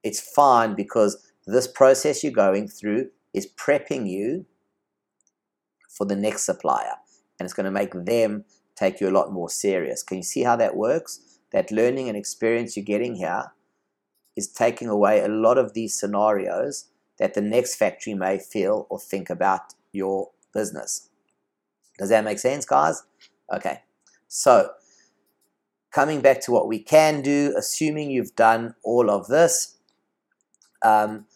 it's 0.02 0.20
fine 0.20 0.74
because 0.74 1.32
this 1.46 1.66
process 1.66 2.22
you're 2.22 2.32
going 2.32 2.68
through 2.68 3.10
is 3.34 3.46
prepping 3.46 4.08
you 4.08 4.46
for 5.90 6.06
the 6.06 6.16
next 6.16 6.44
supplier 6.44 6.94
and 7.38 7.44
it's 7.46 7.54
going 7.54 7.64
to 7.64 7.70
make 7.70 7.92
them 7.92 8.44
take 8.76 9.00
you 9.00 9.08
a 9.08 9.10
lot 9.10 9.32
more 9.32 9.50
serious. 9.50 10.02
Can 10.02 10.18
you 10.18 10.22
see 10.22 10.42
how 10.42 10.56
that 10.56 10.76
works? 10.76 11.38
That 11.52 11.70
learning 11.70 12.08
and 12.08 12.16
experience 12.16 12.76
you're 12.76 12.84
getting 12.84 13.16
here 13.16 13.52
is 14.36 14.48
taking 14.48 14.88
away 14.88 15.20
a 15.20 15.28
lot 15.28 15.58
of 15.58 15.72
these 15.72 15.98
scenarios 15.98 16.88
that 17.18 17.34
the 17.34 17.40
next 17.40 17.76
factory 17.76 18.14
may 18.14 18.38
feel 18.38 18.86
or 18.90 19.00
think 19.00 19.30
about 19.30 19.74
your 19.92 20.30
business. 20.52 21.08
Does 21.98 22.10
that 22.10 22.24
make 22.24 22.38
sense, 22.38 22.66
guys? 22.66 23.02
Okay, 23.52 23.80
so 24.28 24.70
coming 25.92 26.20
back 26.20 26.40
to 26.42 26.52
what 26.52 26.68
we 26.68 26.78
can 26.78 27.22
do, 27.22 27.54
assuming 27.56 28.10
you've 28.10 28.36
done 28.36 28.74
all 28.82 29.10
of 29.10 29.28
this, 29.28 29.76
um, 30.82 31.26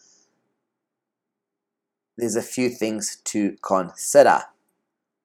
there's 2.17 2.35
a 2.35 2.41
few 2.41 2.69
things 2.69 3.17
to 3.25 3.55
consider. 3.63 4.43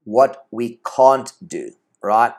What 0.05 0.47
we 0.51 0.81
can't 0.97 1.33
do, 1.47 1.73
right? 2.03 2.33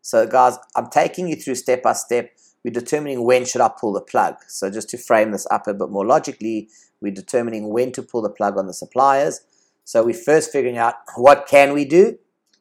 So, 0.00 0.26
guys, 0.26 0.56
I'm 0.76 0.88
taking 0.88 1.28
you 1.28 1.36
through 1.36 1.56
step 1.56 1.82
by 1.82 1.92
step. 1.92 2.30
We're 2.64 2.70
determining 2.72 3.24
when 3.24 3.44
should 3.44 3.60
I 3.60 3.68
pull 3.68 3.92
the 3.92 4.00
plug. 4.00 4.36
So, 4.46 4.70
just 4.70 4.88
to 4.90 4.98
frame 4.98 5.32
this 5.32 5.46
up 5.50 5.66
a 5.66 5.74
bit 5.74 5.90
more 5.90 6.06
logically, 6.06 6.68
we're 7.00 7.12
determining 7.12 7.68
when 7.68 7.92
to 7.92 8.02
pull 8.02 8.22
the 8.22 8.30
plug 8.30 8.56
on 8.56 8.66
the 8.66 8.74
suppliers. 8.74 9.40
So 9.84 10.04
we're 10.04 10.14
first 10.14 10.52
figuring 10.52 10.78
out 10.78 10.94
what 11.16 11.46
can 11.46 11.72
we 11.72 11.84
do. 11.84 12.18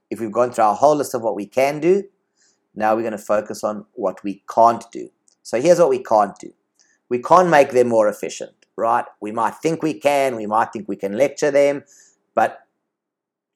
If 0.10 0.20
we've 0.20 0.32
gone 0.32 0.52
through 0.52 0.65
our 0.65 0.76
whole 0.76 0.96
list 0.96 1.13
of 1.13 1.22
what 1.22 1.36
we 1.36 1.46
can 1.46 1.80
do, 1.80 2.04
now 2.76 2.96
we're 2.96 3.02
going 3.02 3.12
to 3.12 3.17
focus 3.17 3.63
on 3.63 3.86
what 3.93 4.24
we 4.24 4.43
can't 4.54 4.84
do. 4.91 5.10
So 5.43 5.62
here's 5.62 5.80
what 5.80 5.89
we 5.89 6.04
can't 6.04 6.38
do. 6.38 6.54
We 7.10 7.22
can't 7.22 7.50
make 7.50 7.72
them 7.72 7.88
more 7.88 8.08
efficient, 8.08 8.52
right? 8.76 9.06
We 9.20 9.32
might 9.32 9.56
think 9.56 9.82
we 9.82 9.93
can, 9.93 10.36
we 10.36 10.46
might 10.46 10.72
think 10.74 10.88
we 10.88 10.96
can 10.96 11.17
lecture 11.17 11.52
them, 11.52 11.84
but 12.36 12.67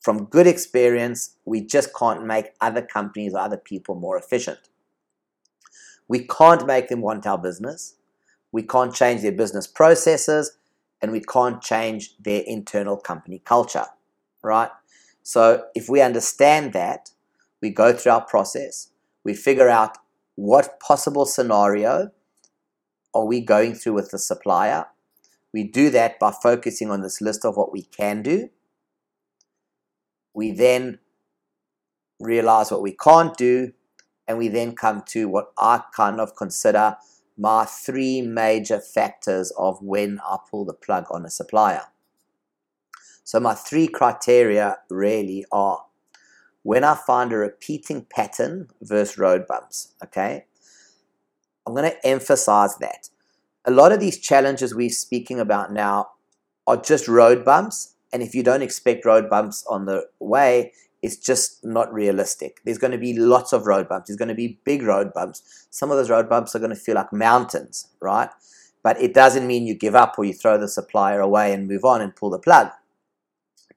from 0.01 0.25
good 0.25 0.47
experience, 0.47 1.35
we 1.45 1.61
just 1.61 1.93
can't 1.93 2.25
make 2.25 2.53
other 2.59 2.81
companies 2.81 3.33
or 3.33 3.39
other 3.39 3.57
people 3.57 3.95
more 3.95 4.17
efficient. 4.17 4.57
We 6.07 6.25
can't 6.27 6.65
make 6.65 6.89
them 6.89 7.01
want 7.01 7.27
our 7.27 7.37
business. 7.37 7.95
We 8.51 8.63
can't 8.63 8.93
change 8.93 9.21
their 9.21 9.31
business 9.31 9.67
processes 9.67 10.57
and 11.01 11.11
we 11.11 11.21
can't 11.21 11.61
change 11.61 12.17
their 12.17 12.41
internal 12.45 12.97
company 12.97 13.39
culture, 13.45 13.85
right? 14.43 14.69
So 15.23 15.65
if 15.75 15.87
we 15.89 16.01
understand 16.01 16.73
that, 16.73 17.11
we 17.61 17.69
go 17.69 17.93
through 17.93 18.13
our 18.13 18.25
process, 18.25 18.89
we 19.23 19.33
figure 19.33 19.69
out 19.69 19.97
what 20.35 20.79
possible 20.79 21.25
scenario 21.25 22.11
are 23.13 23.25
we 23.25 23.41
going 23.41 23.75
through 23.75 23.93
with 23.93 24.11
the 24.11 24.17
supplier. 24.17 24.87
We 25.53 25.63
do 25.63 25.89
that 25.91 26.17
by 26.17 26.31
focusing 26.31 26.89
on 26.89 27.01
this 27.01 27.21
list 27.21 27.45
of 27.45 27.57
what 27.57 27.71
we 27.71 27.83
can 27.83 28.23
do. 28.23 28.49
We 30.33 30.51
then 30.51 30.99
realize 32.19 32.71
what 32.71 32.81
we 32.81 32.93
can't 32.93 33.35
do, 33.35 33.73
and 34.27 34.37
we 34.37 34.47
then 34.47 34.75
come 34.75 35.03
to 35.09 35.27
what 35.27 35.51
I 35.57 35.81
kind 35.93 36.21
of 36.21 36.35
consider 36.35 36.95
my 37.37 37.65
three 37.65 38.21
major 38.21 38.79
factors 38.79 39.51
of 39.57 39.81
when 39.81 40.19
I 40.25 40.37
pull 40.49 40.63
the 40.63 40.73
plug 40.73 41.05
on 41.11 41.25
a 41.25 41.29
supplier. 41.29 41.87
So, 43.23 43.39
my 43.39 43.53
three 43.53 43.87
criteria 43.87 44.77
really 44.89 45.45
are 45.51 45.85
when 46.63 46.83
I 46.83 46.95
find 46.95 47.31
a 47.31 47.37
repeating 47.37 48.05
pattern 48.09 48.69
versus 48.81 49.17
road 49.17 49.45
bumps. 49.47 49.93
Okay, 50.03 50.45
I'm 51.65 51.73
going 51.73 51.89
to 51.89 52.07
emphasize 52.07 52.77
that. 52.77 53.09
A 53.65 53.71
lot 53.71 53.91
of 53.91 53.99
these 53.99 54.19
challenges 54.19 54.73
we're 54.73 54.89
speaking 54.89 55.39
about 55.39 55.71
now 55.71 56.09
are 56.67 56.77
just 56.77 57.07
road 57.07 57.45
bumps, 57.45 57.95
and 58.11 58.23
if 58.23 58.33
you 58.33 58.43
don't 58.43 58.61
expect 58.61 59.05
road 59.05 59.29
bumps 59.29 59.65
on 59.69 59.85
the 59.85 60.07
way, 60.19 60.73
it's 61.01 61.17
just 61.17 61.63
not 61.65 61.91
realistic. 61.93 62.61
There's 62.63 62.77
going 62.77 62.91
to 62.91 62.97
be 62.97 63.17
lots 63.17 63.53
of 63.53 63.65
road 63.65 63.89
bumps. 63.89 64.07
There's 64.07 64.17
going 64.17 64.29
to 64.29 64.35
be 64.35 64.59
big 64.63 64.83
road 64.83 65.13
bumps. 65.13 65.67
Some 65.69 65.89
of 65.89 65.97
those 65.97 66.09
road 66.09 66.29
bumps 66.29 66.55
are 66.55 66.59
going 66.59 66.69
to 66.69 66.75
feel 66.75 66.95
like 66.95 67.11
mountains, 67.11 67.87
right? 67.99 68.29
But 68.83 69.01
it 69.01 69.13
doesn't 69.13 69.47
mean 69.47 69.65
you 69.65 69.75
give 69.75 69.95
up 69.95 70.15
or 70.17 70.25
you 70.25 70.33
throw 70.33 70.57
the 70.57 70.67
supplier 70.67 71.19
away 71.19 71.53
and 71.53 71.67
move 71.67 71.85
on 71.85 72.01
and 72.01 72.15
pull 72.15 72.29
the 72.29 72.39
plug. 72.39 72.69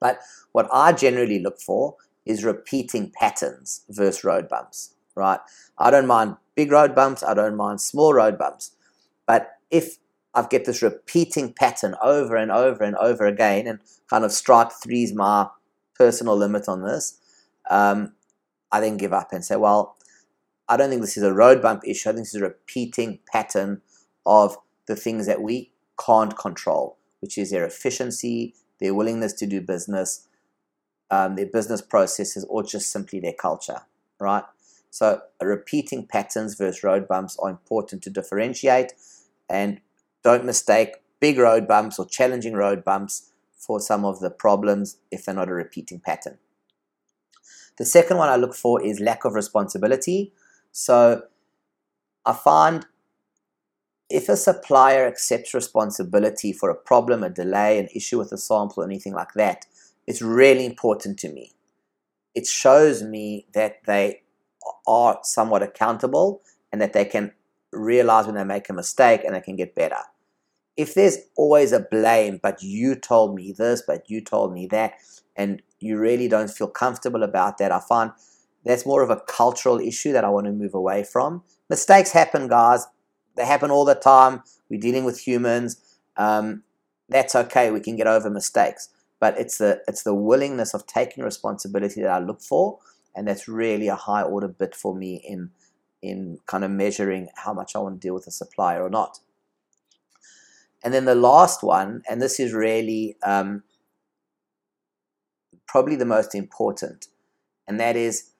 But 0.00 0.20
what 0.52 0.68
I 0.72 0.92
generally 0.92 1.38
look 1.38 1.60
for 1.60 1.96
is 2.24 2.44
repeating 2.44 3.10
patterns 3.10 3.84
versus 3.88 4.24
road 4.24 4.48
bumps, 4.48 4.94
right? 5.14 5.40
I 5.78 5.90
don't 5.90 6.06
mind 6.06 6.36
big 6.54 6.72
road 6.72 6.94
bumps, 6.94 7.22
I 7.22 7.34
don't 7.34 7.56
mind 7.56 7.80
small 7.80 8.14
road 8.14 8.38
bumps. 8.38 8.72
But 9.26 9.58
if 9.70 9.98
I 10.34 10.46
get 10.48 10.64
this 10.64 10.82
repeating 10.82 11.52
pattern 11.52 11.94
over 12.02 12.36
and 12.36 12.50
over 12.50 12.82
and 12.82 12.96
over 12.96 13.26
again, 13.26 13.66
and 13.66 13.78
kind 14.08 14.24
of 14.24 14.32
strike 14.32 14.72
three's 14.72 15.14
my 15.14 15.48
personal 15.94 16.36
limit 16.36 16.68
on 16.68 16.82
this, 16.82 17.18
um, 17.70 18.12
I 18.72 18.80
then 18.80 18.96
give 18.96 19.12
up 19.12 19.32
and 19.32 19.44
say, 19.44 19.56
well, 19.56 19.96
I 20.68 20.76
don't 20.76 20.90
think 20.90 21.02
this 21.02 21.16
is 21.16 21.22
a 21.22 21.32
road 21.32 21.62
bump 21.62 21.82
issue. 21.86 22.08
I 22.08 22.12
think 22.12 22.24
this 22.26 22.34
is 22.34 22.40
a 22.40 22.44
repeating 22.44 23.20
pattern 23.30 23.82
of 24.26 24.56
the 24.86 24.96
things 24.96 25.26
that 25.26 25.42
we 25.42 25.72
can't 26.04 26.36
control, 26.36 26.96
which 27.20 27.38
is 27.38 27.50
their 27.50 27.64
efficiency, 27.64 28.54
their 28.80 28.94
willingness 28.94 29.32
to 29.34 29.46
do 29.46 29.60
business, 29.60 30.26
um, 31.10 31.36
their 31.36 31.46
business 31.46 31.80
processes, 31.80 32.44
or 32.48 32.62
just 32.62 32.90
simply 32.90 33.20
their 33.20 33.32
culture, 33.32 33.82
right? 34.18 34.44
So, 34.90 35.22
repeating 35.42 36.06
patterns 36.06 36.54
versus 36.54 36.84
road 36.84 37.08
bumps 37.08 37.36
are 37.38 37.50
important 37.50 38.02
to 38.04 38.10
differentiate, 38.10 38.92
and 39.48 39.80
don't 40.22 40.44
mistake 40.44 40.96
big 41.20 41.38
road 41.38 41.66
bumps 41.66 41.98
or 41.98 42.06
challenging 42.06 42.54
road 42.54 42.84
bumps 42.84 43.30
for 43.56 43.80
some 43.80 44.04
of 44.04 44.20
the 44.20 44.30
problems 44.30 44.98
if 45.10 45.24
they're 45.24 45.34
not 45.34 45.48
a 45.48 45.54
repeating 45.54 45.98
pattern. 45.98 46.38
The 47.76 47.84
second 47.84 48.18
one 48.18 48.28
I 48.28 48.36
look 48.36 48.54
for 48.54 48.82
is 48.82 49.00
lack 49.00 49.24
of 49.24 49.34
responsibility. 49.34 50.32
So 50.70 51.22
I 52.24 52.32
find 52.32 52.86
if 54.14 54.28
a 54.28 54.36
supplier 54.36 55.06
accepts 55.06 55.52
responsibility 55.52 56.52
for 56.52 56.70
a 56.70 56.74
problem, 56.74 57.22
a 57.22 57.30
delay, 57.30 57.78
an 57.78 57.88
issue 57.94 58.18
with 58.18 58.32
a 58.32 58.38
sample, 58.38 58.82
or 58.82 58.86
anything 58.86 59.12
like 59.12 59.34
that, 59.34 59.66
it's 60.06 60.22
really 60.22 60.64
important 60.64 61.18
to 61.18 61.32
me. 61.32 61.52
It 62.34 62.46
shows 62.46 63.02
me 63.02 63.46
that 63.54 63.84
they 63.86 64.22
are 64.86 65.18
somewhat 65.22 65.62
accountable 65.62 66.42
and 66.72 66.80
that 66.80 66.92
they 66.92 67.04
can 67.04 67.32
realize 67.72 68.26
when 68.26 68.36
they 68.36 68.44
make 68.44 68.68
a 68.68 68.72
mistake 68.72 69.22
and 69.24 69.34
they 69.34 69.40
can 69.40 69.56
get 69.56 69.74
better 69.74 69.98
if 70.76 70.94
there's 70.94 71.18
always 71.36 71.72
a 71.72 71.80
blame, 71.80 72.40
but 72.42 72.62
you 72.62 72.94
told 72.94 73.34
me 73.34 73.52
this, 73.52 73.82
but 73.86 74.10
you 74.10 74.20
told 74.20 74.52
me 74.52 74.66
that, 74.66 74.94
and 75.36 75.62
you 75.78 75.98
really 75.98 76.28
don't 76.28 76.50
feel 76.50 76.68
comfortable 76.68 77.22
about 77.22 77.58
that, 77.58 77.72
I 77.72 77.80
find 77.80 78.12
that's 78.64 78.86
more 78.86 79.02
of 79.02 79.10
a 79.10 79.20
cultural 79.28 79.78
issue 79.78 80.12
that 80.12 80.24
I 80.24 80.30
want 80.30 80.46
to 80.46 80.52
move 80.52 80.74
away 80.74 81.04
from. 81.04 81.42
Mistakes 81.68 82.12
happen, 82.12 82.48
guys. 82.48 82.86
They 83.36 83.44
happen 83.44 83.70
all 83.70 83.84
the 83.84 83.94
time. 83.94 84.42
We're 84.68 84.80
dealing 84.80 85.04
with 85.04 85.26
humans. 85.26 85.76
Um, 86.16 86.62
that's 87.08 87.34
okay. 87.34 87.70
We 87.70 87.80
can 87.80 87.96
get 87.96 88.06
over 88.06 88.30
mistakes, 88.30 88.88
but 89.20 89.38
it's 89.38 89.58
the 89.58 89.82
it's 89.86 90.02
the 90.02 90.14
willingness 90.14 90.74
of 90.74 90.86
taking 90.86 91.24
responsibility 91.24 92.02
that 92.02 92.10
I 92.10 92.18
look 92.18 92.40
for, 92.40 92.78
and 93.14 93.28
that's 93.28 93.48
really 93.48 93.88
a 93.88 93.96
high 93.96 94.22
order 94.22 94.48
bit 94.48 94.74
for 94.74 94.94
me 94.94 95.16
in 95.16 95.50
in 96.02 96.38
kind 96.46 96.64
of 96.64 96.70
measuring 96.70 97.28
how 97.34 97.52
much 97.52 97.74
I 97.74 97.78
want 97.78 98.00
to 98.00 98.06
deal 98.06 98.14
with 98.14 98.26
a 98.26 98.30
supplier 98.30 98.82
or 98.82 98.90
not. 98.90 99.20
And 100.82 100.92
then 100.92 101.06
the 101.06 101.14
last 101.14 101.62
one, 101.62 102.02
and 102.08 102.20
this 102.20 102.38
is 102.38 102.52
really 102.52 103.16
um, 103.22 103.62
probably 105.66 105.96
the 105.96 106.04
most 106.04 106.34
important, 106.34 107.06
and 107.66 107.80
that 107.80 107.96
is 107.96 108.30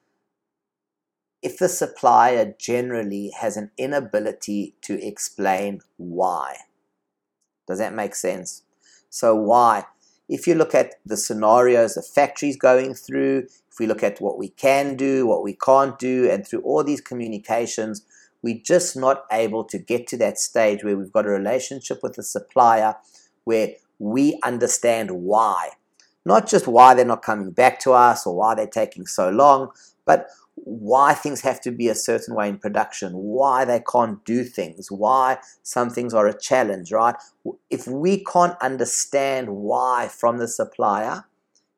if 1.45 1.59
the 1.59 1.69
supplier 1.69 2.55
generally 2.57 3.29
has 3.39 3.55
an 3.55 3.69
inability 3.77 4.73
to 4.81 4.99
explain 5.07 5.79
why. 5.95 6.55
Does 7.67 7.77
that 7.77 7.93
make 7.93 8.15
sense? 8.15 8.63
So, 9.11 9.35
why? 9.35 9.85
If 10.27 10.47
you 10.47 10.55
look 10.55 10.73
at 10.73 10.95
the 11.05 11.15
scenarios 11.15 11.93
the 11.93 12.01
factory's 12.01 12.57
going 12.57 12.95
through, 12.95 13.45
if 13.71 13.79
we 13.79 13.85
look 13.85 14.01
at 14.01 14.19
what 14.19 14.39
we 14.39 14.49
can 14.49 14.95
do, 14.95 15.27
what 15.27 15.43
we 15.43 15.53
can't 15.53 15.99
do, 15.99 16.27
and 16.31 16.47
through 16.47 16.61
all 16.61 16.83
these 16.83 16.99
communications, 16.99 18.03
we're 18.41 18.61
just 18.63 18.97
not 18.97 19.25
able 19.31 19.63
to 19.65 19.77
get 19.77 20.07
to 20.07 20.17
that 20.17 20.39
stage 20.39 20.83
where 20.83 20.97
we've 20.97 21.13
got 21.13 21.27
a 21.27 21.29
relationship 21.29 21.99
with 22.01 22.15
the 22.15 22.23
supplier 22.23 22.95
where 23.43 23.69
we 23.99 24.39
understand 24.43 25.11
why. 25.11 25.69
Not 26.25 26.47
just 26.47 26.65
why 26.65 26.95
they're 26.95 27.05
not 27.05 27.21
coming 27.21 27.51
back 27.51 27.79
to 27.81 27.91
us 27.91 28.25
or 28.25 28.35
why 28.35 28.55
they're 28.55 28.65
taking 28.65 29.05
so 29.05 29.29
long, 29.29 29.69
but 30.05 30.27
why 30.65 31.13
things 31.13 31.41
have 31.41 31.61
to 31.61 31.71
be 31.71 31.87
a 31.87 31.95
certain 31.95 32.35
way 32.35 32.49
in 32.49 32.57
production, 32.57 33.13
why 33.13 33.65
they 33.65 33.81
can't 33.89 34.23
do 34.25 34.43
things, 34.43 34.91
why 34.91 35.37
some 35.63 35.89
things 35.89 36.13
are 36.13 36.27
a 36.27 36.37
challenge, 36.37 36.91
right? 36.91 37.15
If 37.69 37.87
we 37.87 38.23
can't 38.23 38.59
understand 38.61 39.49
why 39.49 40.09
from 40.09 40.37
the 40.37 40.47
supplier, 40.47 41.25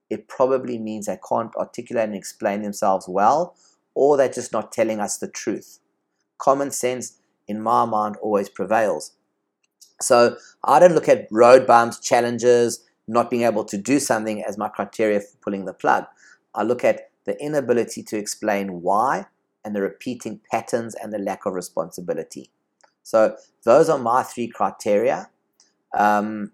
it 0.09 0.27
probably 0.27 0.79
means 0.79 1.05
they 1.05 1.19
can't 1.29 1.55
articulate 1.55 2.05
and 2.05 2.15
explain 2.15 2.61
themselves 2.63 3.07
well, 3.07 3.55
or 3.93 4.17
they're 4.17 4.29
just 4.29 4.53
not 4.53 4.71
telling 4.71 4.99
us 4.99 5.17
the 5.17 5.27
truth 5.27 5.79
common 6.37 6.71
sense, 6.71 7.17
in 7.47 7.61
my 7.61 7.85
mind, 7.85 8.15
always 8.17 8.49
prevails. 8.49 9.13
So 10.01 10.37
I 10.63 10.79
don't 10.79 10.93
look 10.93 11.09
at 11.09 11.27
road 11.31 11.65
bumps, 11.65 11.99
challenges, 11.99 12.83
not 13.07 13.29
being 13.29 13.43
able 13.43 13.63
to 13.65 13.77
do 13.77 13.99
something 13.99 14.43
as 14.43 14.57
my 14.57 14.69
criteria 14.69 15.21
for 15.21 15.37
pulling 15.41 15.65
the 15.65 15.73
plug. 15.73 16.05
I 16.53 16.63
look 16.63 16.83
at 16.83 17.09
the 17.27 17.39
inability 17.39 18.01
to 18.01 18.17
explain 18.17 18.81
why 18.81 19.27
and 19.63 19.75
the 19.75 19.81
repeating 19.81 20.39
patterns 20.49 20.95
and 20.95 21.13
the 21.13 21.19
lack 21.19 21.45
of 21.45 21.53
responsibility. 21.53 22.49
So 23.03 23.35
those 23.63 23.89
are 23.89 23.99
my 23.99 24.23
three 24.23 24.47
criteria. 24.47 25.29
Um, 25.95 26.53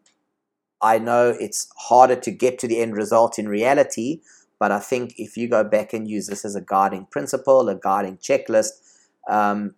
I 0.81 0.97
know 0.97 1.29
it's 1.39 1.69
harder 1.77 2.15
to 2.17 2.31
get 2.31 2.59
to 2.59 2.67
the 2.67 2.81
end 2.81 2.97
result 2.97 3.39
in 3.39 3.47
reality, 3.47 4.21
but 4.59 4.71
I 4.71 4.79
think 4.79 5.13
if 5.17 5.37
you 5.37 5.47
go 5.47 5.63
back 5.63 5.93
and 5.93 6.09
use 6.09 6.27
this 6.27 6.43
as 6.43 6.55
a 6.55 6.61
guiding 6.61 7.05
principle, 7.05 7.69
a 7.69 7.75
guiding 7.75 8.17
checklist, 8.17 8.71
um, 9.29 9.75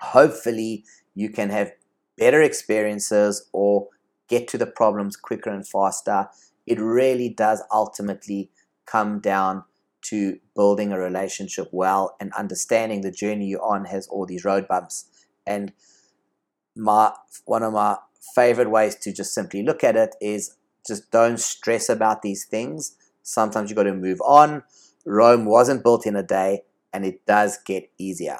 hopefully 0.00 0.84
you 1.14 1.28
can 1.28 1.50
have 1.50 1.72
better 2.16 2.40
experiences 2.40 3.48
or 3.52 3.88
get 4.28 4.48
to 4.48 4.58
the 4.58 4.66
problems 4.66 5.16
quicker 5.16 5.50
and 5.50 5.68
faster. 5.68 6.28
It 6.66 6.80
really 6.80 7.28
does 7.28 7.62
ultimately 7.70 8.50
come 8.86 9.20
down 9.20 9.64
to 10.10 10.38
building 10.54 10.92
a 10.92 10.98
relationship 10.98 11.68
well 11.72 12.16
and 12.20 12.32
understanding 12.34 13.00
the 13.00 13.10
journey 13.10 13.46
you're 13.46 13.64
on 13.64 13.86
has 13.86 14.06
all 14.08 14.26
these 14.26 14.44
road 14.44 14.68
bumps. 14.68 15.06
And 15.46 15.72
my 16.76 17.12
one 17.44 17.62
of 17.62 17.72
my 17.72 17.96
favorite 18.34 18.70
ways 18.70 18.94
to 18.96 19.12
just 19.12 19.32
simply 19.32 19.62
look 19.62 19.82
at 19.82 19.96
it 19.96 20.14
is 20.20 20.56
just 20.86 21.10
don't 21.10 21.40
stress 21.40 21.88
about 21.88 22.22
these 22.22 22.44
things. 22.44 22.96
Sometimes 23.22 23.70
you 23.70 23.76
got 23.76 23.84
to 23.84 23.94
move 23.94 24.20
on. 24.20 24.62
Rome 25.04 25.44
wasn't 25.44 25.82
built 25.82 26.06
in 26.06 26.16
a 26.16 26.22
day 26.22 26.62
and 26.92 27.04
it 27.04 27.24
does 27.26 27.58
get 27.64 27.90
easier. 27.98 28.38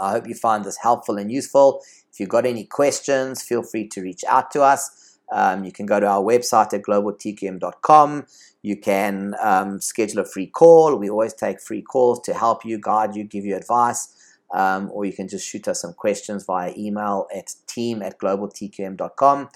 I 0.00 0.12
hope 0.12 0.28
you 0.28 0.34
find 0.34 0.64
this 0.64 0.78
helpful 0.78 1.16
and 1.16 1.30
useful. 1.30 1.82
If 2.12 2.20
you've 2.20 2.28
got 2.28 2.46
any 2.46 2.64
questions, 2.64 3.42
feel 3.42 3.62
free 3.62 3.88
to 3.88 4.00
reach 4.00 4.24
out 4.28 4.50
to 4.52 4.62
us. 4.62 5.09
Um, 5.32 5.64
you 5.64 5.72
can 5.72 5.86
go 5.86 6.00
to 6.00 6.06
our 6.06 6.22
website 6.22 6.72
at 6.72 6.82
globaltqm.com. 6.82 8.26
You 8.62 8.76
can 8.76 9.34
um, 9.40 9.80
schedule 9.80 10.20
a 10.20 10.24
free 10.24 10.46
call. 10.46 10.96
We 10.96 11.08
always 11.08 11.34
take 11.34 11.60
free 11.60 11.82
calls 11.82 12.20
to 12.22 12.34
help 12.34 12.64
you, 12.64 12.78
guide 12.78 13.14
you, 13.14 13.24
give 13.24 13.44
you 13.44 13.56
advice. 13.56 14.14
Um, 14.52 14.90
or 14.92 15.04
you 15.04 15.12
can 15.12 15.28
just 15.28 15.48
shoot 15.48 15.68
us 15.68 15.80
some 15.80 15.92
questions 15.92 16.44
via 16.44 16.72
email 16.76 17.28
at 17.34 17.54
team 17.66 18.02
at 18.02 18.18
globaltqm.com. 18.18 19.48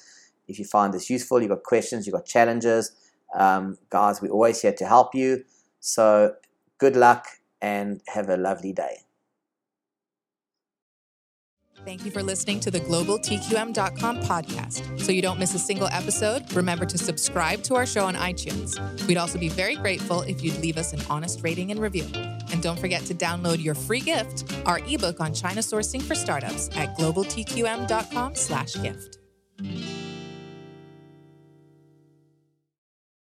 If 0.47 0.59
you 0.59 0.65
find 0.65 0.95
this 0.95 1.11
useful, 1.11 1.41
you've 1.41 1.51
got 1.51 1.65
questions, 1.65 2.07
you've 2.07 2.15
got 2.15 2.27
challenges, 2.27 2.93
um, 3.35 3.79
guys, 3.91 4.23
we're 4.23 4.31
always 4.31 4.63
here 4.63 4.73
to 4.73 4.87
help 4.87 5.15
you. 5.15 5.45
So 5.81 6.37
good 6.79 6.97
luck 6.97 7.27
and 7.61 8.01
have 8.09 8.29
a 8.29 8.37
lovely 8.37 8.73
day. 8.73 9.04
Thank 11.85 12.05
you 12.07 12.11
for 12.11 12.23
listening 12.23 12.61
to 12.61 12.71
the 12.71 12.81
globaltqm.com 12.81 14.23
podcast. 14.23 15.01
So 15.01 15.13
you 15.13 15.21
don't 15.21 15.39
miss 15.39 15.55
a 15.55 15.59
single 15.59 15.89
episode, 15.89 16.51
remember 16.55 16.87
to 16.87 16.97
subscribe 16.97 17.63
to 17.65 17.75
our 17.75 17.85
show 17.85 18.07
on 18.07 18.15
iTunes. 18.15 18.81
We'd 19.07 19.19
also 19.19 19.39
be 19.39 19.51
very 19.51 19.77
grateful 19.77 20.23
if 20.23 20.43
you'd 20.43 20.57
leave 20.59 20.79
us 20.79 20.95
an 20.95 21.03
honest 21.11 21.43
rating 21.43 21.71
and 21.71 21.79
review. 21.81 22.07
And 22.53 22.63
don't 22.63 22.79
forget 22.79 23.05
to 23.07 23.15
download 23.15 23.63
your 23.63 23.75
free 23.75 24.01
gift, 24.01 24.51
our 24.65 24.81
ebook 24.87 25.21
on 25.21 25.35
China 25.35 25.61
sourcing 25.61 26.01
for 26.01 26.15
startups 26.15 26.71
at 26.75 26.97
globaltqm.com/gift. 26.97 29.19